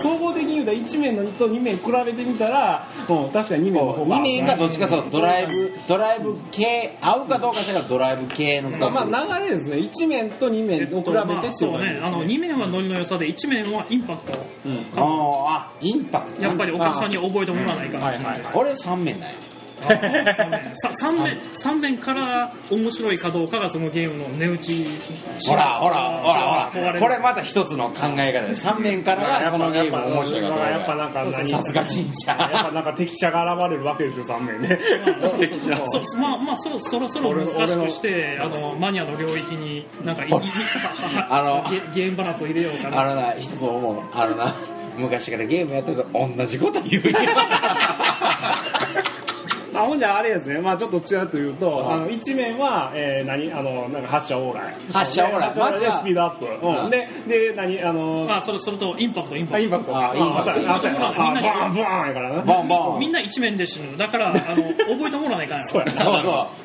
[0.00, 4.16] 総合的に言うとた1面のと2面比べてみたら、うん、確かに2面の方が。
[4.16, 9.76] 2面がどっちかとドライブドライブ系合うかどうかしらドライブ系の曲まあ、まあ流れですね。
[9.76, 12.00] 1面と2面を比べてっていうまあ感じそうね。
[12.02, 14.32] あの2面はノリの良さで1面はインパクト。
[14.32, 15.02] あー
[15.48, 16.42] あインパクト。
[16.42, 18.52] やっぱりお客さんに覚えてもらわないかなはいはいはい。
[18.54, 19.32] 俺3面だよ
[19.88, 24.86] 3面三面から面白いかどうかがそのゲームの値打ち
[25.48, 27.00] ほらほらほらほら。
[27.00, 28.66] これまた一つの考え方です。
[28.66, 30.64] 3面からがそのゲームの面白いかどうか。
[30.70, 34.78] やっぱなんか何さすがしんちゃんやっぱなんか敵者が現れるわけですよ3面で。
[36.18, 40.22] まあまあそそろそろ難しくしてあのマニアの領域になんか
[41.28, 44.54] あのゲゲームバランスを入れようかあなのな一つ思うあのな
[44.98, 47.18] 昔からゲームやってると同じこと言うよ
[49.74, 56.00] あほんじゃあれですね、まあちょっと違うというと、あの一面は、えー、何あのなんか発射往来発射往来発射往来でまずは。
[56.00, 56.84] スピードアップ、うん。
[56.84, 56.90] うん。
[56.90, 59.96] でで何あのあそれそれとインパクトインパクト。
[59.96, 60.52] あインパクト。
[60.52, 60.74] あインパクト。
[60.74, 62.42] あそうやあそうやあみんなバンバンやからな。
[62.42, 63.00] ボンボン。
[63.00, 63.96] みんな一面で死ぬ。
[63.96, 65.70] だからあの覚えてもらわないかんやろ。
[65.70, 66.14] そうやそう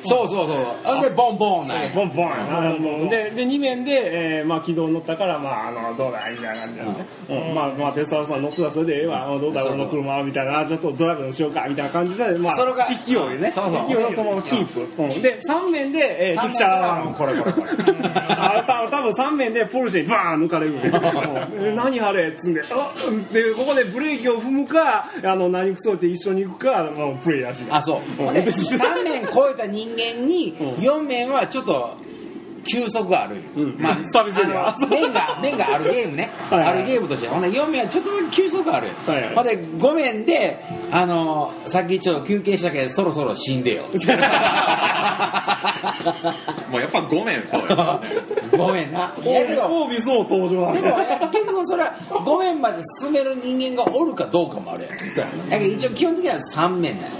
[0.02, 0.48] そうそう
[0.84, 1.02] そう。
[1.02, 1.88] でボンボンなんや。
[1.94, 6.80] ボンボンでで2面で、えーまあ、軌道に乗ったから、まあ、あのどうだみたいな感じ
[7.28, 7.54] で、うん。
[7.54, 9.30] まあまあテスタロさん乗ってたらそれでええわ。
[9.30, 10.60] あどうだ俺の車はみたいな。
[10.60, 13.50] あちょっとドライブしようかみたいな感じで、まあ、それが勢いね。
[13.50, 13.86] そうそう。
[13.88, 17.02] 勢いをそのままキープ、うん、で3面で、えー、三敵者。
[17.04, 17.76] 面からがこれこれ。
[17.76, 20.74] これあた多分3面でポルシェにバーン抜かれる
[21.74, 22.28] 何あれ？
[22.28, 22.92] っつんであ
[23.32, 27.66] でここでブレーキを踏むかあの何くそって一緒に行くか、まあ、プレイらしい。
[27.70, 28.22] あそう。
[28.22, 31.96] ほんで3面超えた人間に4面はちょっと
[32.66, 33.76] 休息がある、うん。
[33.78, 36.30] まあ、サービスエリア面が面があるゲームね。
[36.50, 36.68] はいはい。
[36.70, 37.28] あるゲームとして。
[37.28, 39.34] ほんで4面はちょっとだけ休息がある、はいはい。
[39.34, 43.84] ほんで5面であのさっきちょっと休憩したけどそろそろ死んでよ。
[46.70, 47.66] もうやっぱ5面そうよ。
[48.52, 49.12] 5面な。
[49.24, 50.96] やけどオービスの登場なんででも
[51.30, 55.50] 結局それは5面まで進める人間がおるかどうかもあるやん。
[55.50, 57.12] だけど一応基本的には3面だよ、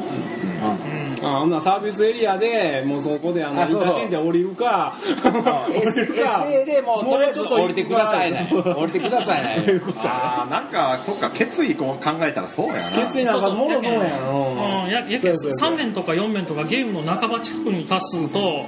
[0.90, 3.82] うんあほんならサービスエリアでもうそこであのあそう。
[3.82, 8.48] インターチェンジで降りるか SA でもうとりあえず降りてくださいね。
[8.52, 9.80] 降りてくださいね。
[10.04, 13.06] ああなんかそっか決意こう考えたらそうやな。
[13.06, 14.86] 決意なんかもろそうやうん。
[14.86, 15.72] んややけそうそうそう。
[15.72, 18.64] 3面とか4面とかゲームの半ば近くに達すると、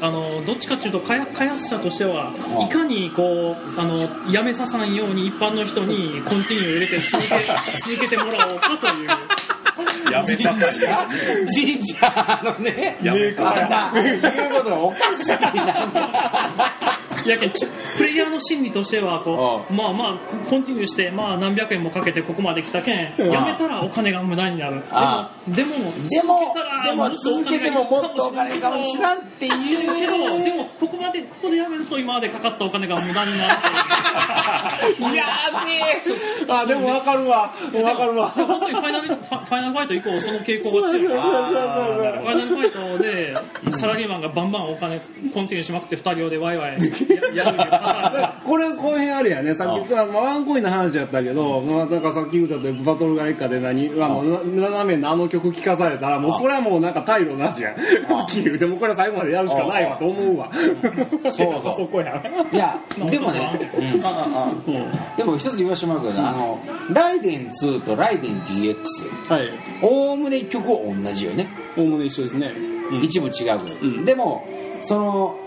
[0.00, 2.66] あのどっちかっていうと開開発者としてはうん。
[2.66, 7.28] いかにこうあのやめささんように一般の人にコンティニュー入れて続け
[7.96, 9.08] 続けてもらおうかという
[10.10, 10.72] やめたか
[11.46, 12.98] 神社のね。
[13.02, 15.88] やめた言うことがおかしいな
[17.24, 17.66] いやけんち
[17.96, 24.82] プレイヤーの心理としてはこうまあまあココンティニューしてまあ何百円もかけてここまで来たけんやめたらお金が無駄になる。
[24.90, 25.76] あでも
[26.08, 26.54] でも
[26.84, 29.54] でも続けてももっとお金かもしらんっていけ
[30.06, 30.42] どう。
[30.42, 33.56] でもここまでここでやめると今までかかったお金が無駄になる
[34.96, 37.54] といやーあでもわかるわ。
[37.74, 38.30] わかるわ。
[38.30, 41.06] 本当にファイナルファイナルファイト以降その傾向が強い。
[41.06, 43.36] ファイナルファイトで
[43.78, 45.00] サラリーマンがバンバンお金
[45.32, 46.78] コンティニューしまくって二人用でワイワイ
[48.44, 49.54] これこの辺あるやね。
[49.54, 57.70] さっきじゃあまあワンコインの話やったけど、まあ、なんかさっき言ったとバトルガイカで何あのな斜めのあの曲聴かされたらもうそれはもうなんか退路なしや。
[57.70, 60.50] ん切るでもこれは最後までやるしかないわと思うわ。
[60.52, 62.22] そうそうそこや
[62.52, 62.78] いや
[63.10, 65.16] でもね、うん。
[65.16, 66.58] でも一つ言わせてもらうけど、あの
[66.92, 68.76] ライデン2とライデン DX
[69.28, 69.50] はい。
[69.82, 72.52] おおむね曲は同じよね、おおむね一緒ですね。
[73.02, 74.46] 一部違うでも
[74.82, 75.38] その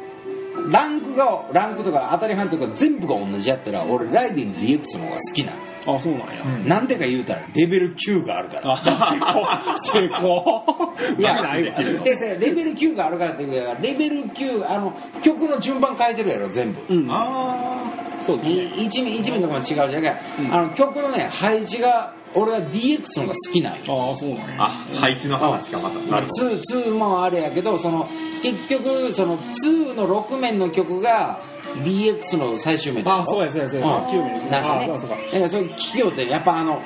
[0.69, 5.71] ランクがランクとか当たり判とか全部が同じやったら俺ライデン DX の方が好きなの。
[5.87, 8.73] あそうなんや、なんでか言うたらレベル9があるから。
[8.73, 16.81] あ成功成功いやでさレベル9があるからっていうかレベル9あの曲の順番変えてるやろ全部。
[16.93, 17.07] うん。
[17.09, 17.81] あ
[18.21, 18.53] そうですね。
[18.75, 20.53] い一面一面とかも違うじゃん、ん。
[20.53, 23.79] あの曲のね配置が俺は DX の方が好きなんよ。
[24.09, 24.45] ああそうなんや。
[24.59, 25.99] ああ配置の話かまた。
[25.99, 26.49] なるほど。
[26.49, 28.07] 2, 2もあれやけどその
[28.41, 31.41] 結局その2の6面の曲が
[31.83, 33.89] DX の最終面だろあそうやそうやそうやん。
[34.07, 34.51] 9面ですね。
[34.51, 34.83] なんかね。
[34.83, 35.49] あそうかそうか。
[35.49, 36.81] そう聞きよってやっぱあの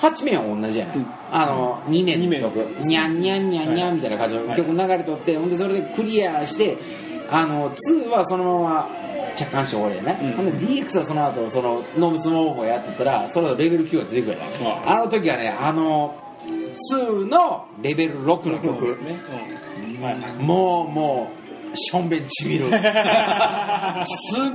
[0.00, 1.06] 8面は同じやない、うん。
[1.32, 2.66] あの2面二面の曲。
[2.84, 6.76] ニャンニャンニャンニャンみたいな感じの曲流れとって、ほんでそれでクリアして
[7.30, 8.90] あの2はそのまま
[9.34, 10.32] 着艦して終わりやね、うん。
[10.32, 16.14] ほんで DX はその後そのノームスモーフをやってたらそれレベル9が出てくるやんああの時はねあの
[16.92, 19.18] 2のレベル6の曲、ね
[20.38, 20.46] うん。
[20.46, 21.32] もうも
[21.72, 22.66] うしょんべんちびる。
[22.66, 22.74] すっ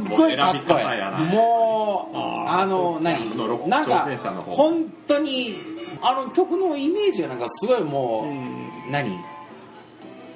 [0.10, 0.86] ごいかっこいい。
[1.32, 2.18] もう
[2.50, 3.38] あの何？
[3.68, 4.08] なんか
[4.48, 5.56] 本当に
[6.02, 9.20] あの曲のイメージがなんかすごいもう、うん何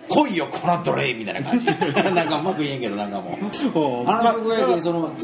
[0.07, 1.65] 来いよこの奴隷みたいな感じ。
[2.13, 3.45] なんかうまく言えんけどなんかもう。
[3.45, 4.03] う。
[4.03, 5.15] んあの曲やけまあんその 2,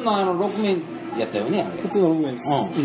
[0.00, 0.82] 2のあの6面
[1.18, 1.82] やったよねあれ。
[1.82, 2.46] 普通の6面です。
[2.48, 2.80] う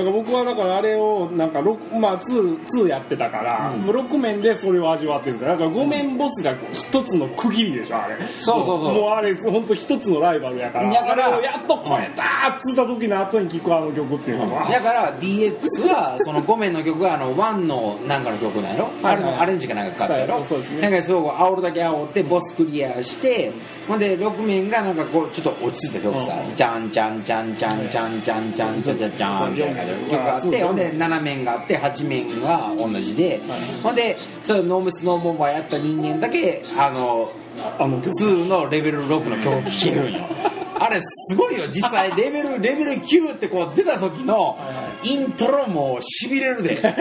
[0.00, 5.50] うんだから僕はだからあれをなんか6まあ 2, 2やってたから、もう6面でそれを味わってるんですよ。
[5.50, 8.16] だから5面ボスが一つの区切りでしょあれ。
[8.26, 8.94] そうそうそう。
[8.94, 10.90] もうあれ本当一つのライバルやから。
[10.92, 12.22] だからやっと超えた
[12.56, 18.84] っつった時の後に聴くあの曲っていうのは、だから DX はその5面の曲があの1のなんかの曲なんやろ？
[19.02, 20.44] はいあれのアレンジかなんかかかったやろ？
[20.44, 23.52] そうですねなんかそう煽るだけ煽ってボスクリアして
[23.88, 26.52] ほんで6面がなんかこうちょっと落ち着いた曲さう。
[26.52, 33.40] んじゃんじゃんじゃんじゃんじゃんじゃんじゃんじゃんじゃんじゃんみたい曲があってほんで7面があって8面が同じで。
[33.82, 37.32] ほんでそうノームスノーボンバーやった人間だけあの
[37.78, 40.26] あの曲2のレベル6の曲聴けるんよ。
[40.78, 41.68] あれすごいよ。
[41.68, 44.58] 実際レベルレベル9ってこう出た時の
[45.02, 46.80] イントロもしびれるで。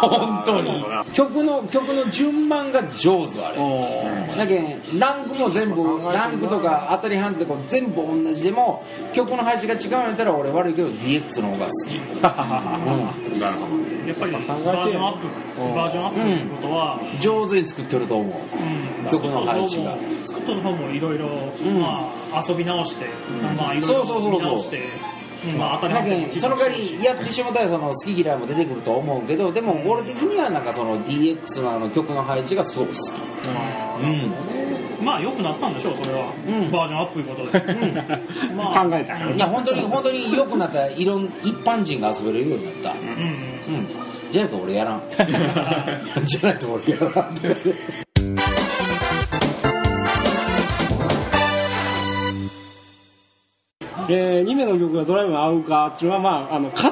[0.00, 0.84] 本当に。
[1.12, 3.58] 曲の曲の順番が上手あれ。
[3.58, 5.82] うんだけんランクも全部
[6.12, 8.82] ランクとか当たり判定とか全部同じでも
[9.12, 13.40] 曲の配置が違うんやったら俺悪いけど DX の方が好き、 うん。
[13.40, 13.90] なるほど。
[14.06, 15.26] やっぱりバージョンアップ
[15.62, 15.74] うん。
[15.74, 18.32] バージョンアップということは、上手に作ってると思う。
[19.04, 19.10] うん。
[19.10, 19.96] 曲の配置が。
[20.24, 21.80] 作っとる方もいろいろん。
[21.80, 23.06] まあ遊び直して、
[23.56, 24.32] まあいろいそうそうそうそう。
[24.32, 24.82] ろ見直して
[25.48, 25.58] うん。
[25.58, 32.98] まあ当たりだ前その代わりやってしまったらその好き嫌いも出てくると思うけどでも俺的にはなんかその DX のあの曲の配置がすごく好き。
[34.02, 35.04] うん。
[35.04, 36.70] まあ良くなったんでしょうそれは、うん。
[36.70, 42.92] バージョンアップいうことで、まあ考えたいや本当に本当に良くなったらいろん一般人が遊べるようになった。
[42.92, 42.98] うん。
[42.98, 43.02] う
[43.80, 43.88] ん。
[44.30, 45.02] じゃないと俺やらん。
[46.24, 47.34] じゃないと俺やらん
[54.10, 56.90] えー、2名の曲がドライブに合うかっていうのはまああの必ず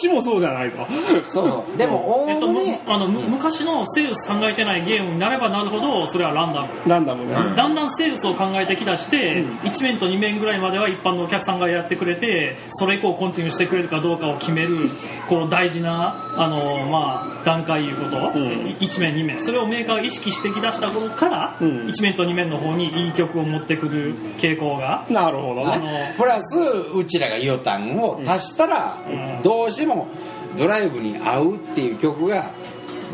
[0.00, 0.78] しもそうじゃないと。
[1.26, 1.48] そう。
[1.48, 1.76] そう。
[1.76, 6.68] でもおえっと、むあのむ昔のセールス考えてないゲームになればなるほどそれはランダム。
[6.86, 7.54] ランダムね、うん。
[7.54, 14.88] だんだんセールスを考えてきだして、1面と2面ぐらいまでは一般のお客さんがやってくれてそれ以降コンティニューしてくれるかどうかを決める
[15.28, 18.32] こう大事なあの、まあ、段階いうこと、ん。
[18.32, 19.40] 1面2面。
[19.40, 21.68] それをメーカーが意識してきだした頃から、うん。
[21.86, 25.04] 1面と2面の方にいい曲を持ってくる傾向が。
[25.10, 29.42] なるほどあねのプラスうちらがイオタンを足したら、うん。
[29.42, 30.08] どうしても
[30.56, 32.50] ドライブに合うっていう曲が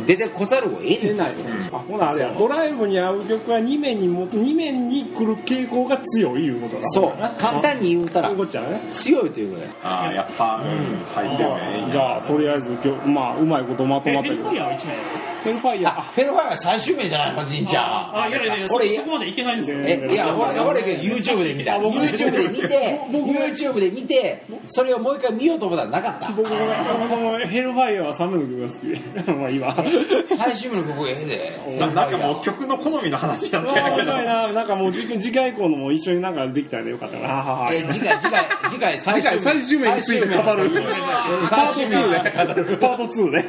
[0.07, 1.33] 出てこざるを得出ない。
[1.33, 1.35] ない
[1.73, 2.35] あほなあれや。
[2.39, 7.13] ドライブに合う曲は2面にも二面に来る傾向が強いいうことだそう。
[7.41, 8.31] 簡単に言うたら。
[8.91, 9.71] 強いということや。
[9.83, 14.97] ああやっぱ、うん、最終面じゃあとりあえず今日まあうまいことまとえまったけどヘルファイヤーは1面
[15.43, 18.23] ヘルファイヤーあフェルファイア最終面じゃないのじんちゃん。
[18.23, 19.79] あいやいやいやそ俺そこまでいけないんですよ。
[19.81, 21.73] えいや俺俺 YouTube で見た。
[21.79, 26.33] YouTube で見て YouTube で見てそれをもう一回見ようと思ったらなかった。
[26.33, 26.57] 僕も
[27.09, 28.95] 僕もヘルファイヤーは3面の曲が
[29.25, 29.75] 好きまあいいわ
[30.27, 31.79] 最終面の曲ええで。
[31.79, 34.53] ななんかもう曲の好みの話になっちゃ面うけど白いな。
[34.53, 37.69] なんかもう次次回以降のも一緒になんかできたらよかったな。
[37.73, 40.41] え次回次回次回最次回最終面について語る。
[40.41, 42.23] パート最終面2
[42.71, 43.43] でパート2で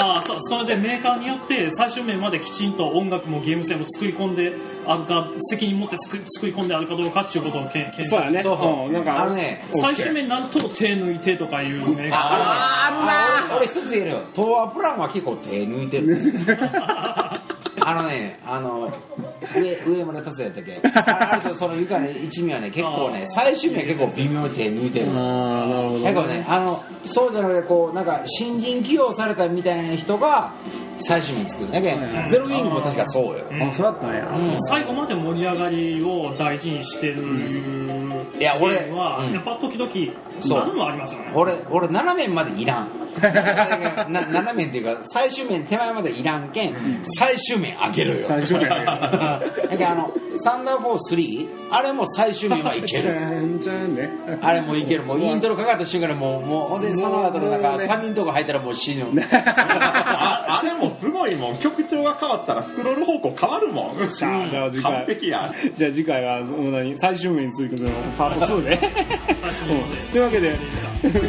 [0.00, 4.54] ああそそれでメーカーによって最終面まできちんと音楽もゲーム性も作り込んで
[4.86, 8.42] あるか責任持って作り作り込んであるかどうかっていうことをけん検証そうやね。
[8.42, 8.90] そうう。
[8.90, 12.18] んなんかあのね最終面になると手抜いてとかいうメーカー。
[12.20, 14.18] ああ俺俺一つ言えるよ。
[14.34, 16.16] 東亜プランは結構手抜いてる
[17.90, 18.92] あのねあの
[19.56, 21.00] 上上村達也やったっけ？
[21.10, 30.52] あとその床ね一味はね結構ね最終面は結構微妙に手抜いてるああなるほ結構ねあのそうじゃなくてこうなんか新人起用されたみたいな人が
[30.98, 31.70] 最終面作る。
[31.70, 31.98] だけど
[32.28, 33.44] ゼロウィングも確かそうよ。
[33.68, 34.28] あそうやったんや。
[34.68, 37.22] 最後まで盛り上がりを大事にしてる
[38.38, 39.32] いや俺はうん。
[39.32, 39.90] やっぱ時々
[40.40, 40.58] そう。
[40.60, 41.32] 何もありますよね。
[41.34, 42.88] 俺俺斜面までいらん。
[43.18, 48.26] な斜面っていうか最終面手前までいらんけん最終面上げるよ。
[48.28, 49.40] 最終面だ
[49.70, 53.14] けどあのサンダーフォー3あれも最終面はいける。
[54.40, 55.02] あれもいける。
[55.02, 59.04] もうイントロかかった瞬間にもうもうほんでその後のなんかもうね3人とこ入ったらもう死ぬ。
[59.32, 61.58] あ あれもすごいもん。
[61.58, 64.08] 曲調が変わったらスクロール方向変わるもん。
[64.08, 64.92] じゃあ次回。
[64.92, 65.52] 完璧や。
[65.76, 68.78] じゃあ次回はもう何最終面についてのパート2で
[69.40, 70.56] 最終面というわけで
[71.00, 71.20] というわ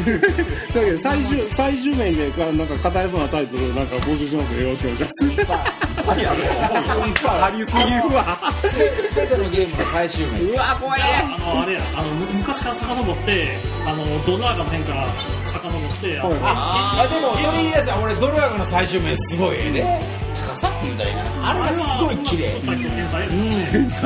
[0.72, 6.20] けで最終最終面でなんか語れそうなタイトルなんか募集しますのでよろしくお願いします。
[6.20, 8.52] いやありすぎるわ。
[8.62, 10.50] すべてのゲームの最終面。
[10.50, 11.00] うわ怖い。
[11.02, 15.08] あのあれやあのむ昔から遡ってあのドラーガの辺から
[15.52, 23.36] 遡ってあのああでもそれ言い出したら俺ドルアグの最終面すごいええで高さって言うたらいいかなあれがすごい綺麗天才です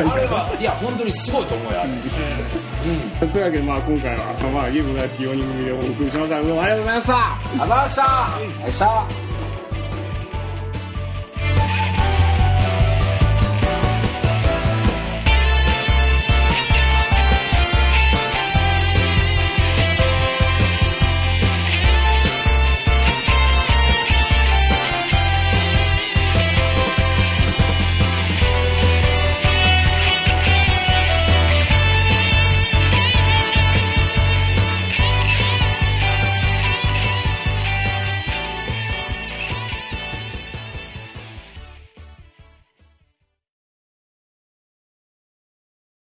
[0.03, 3.31] ね、あれはいや本当にすごいと思うよあれうん。
[3.31, 9.34] というわけでまあ今回はまあゲーム大好き4人組でお送りしましたどうもありがとうございましたありがとうございましたよっしゃ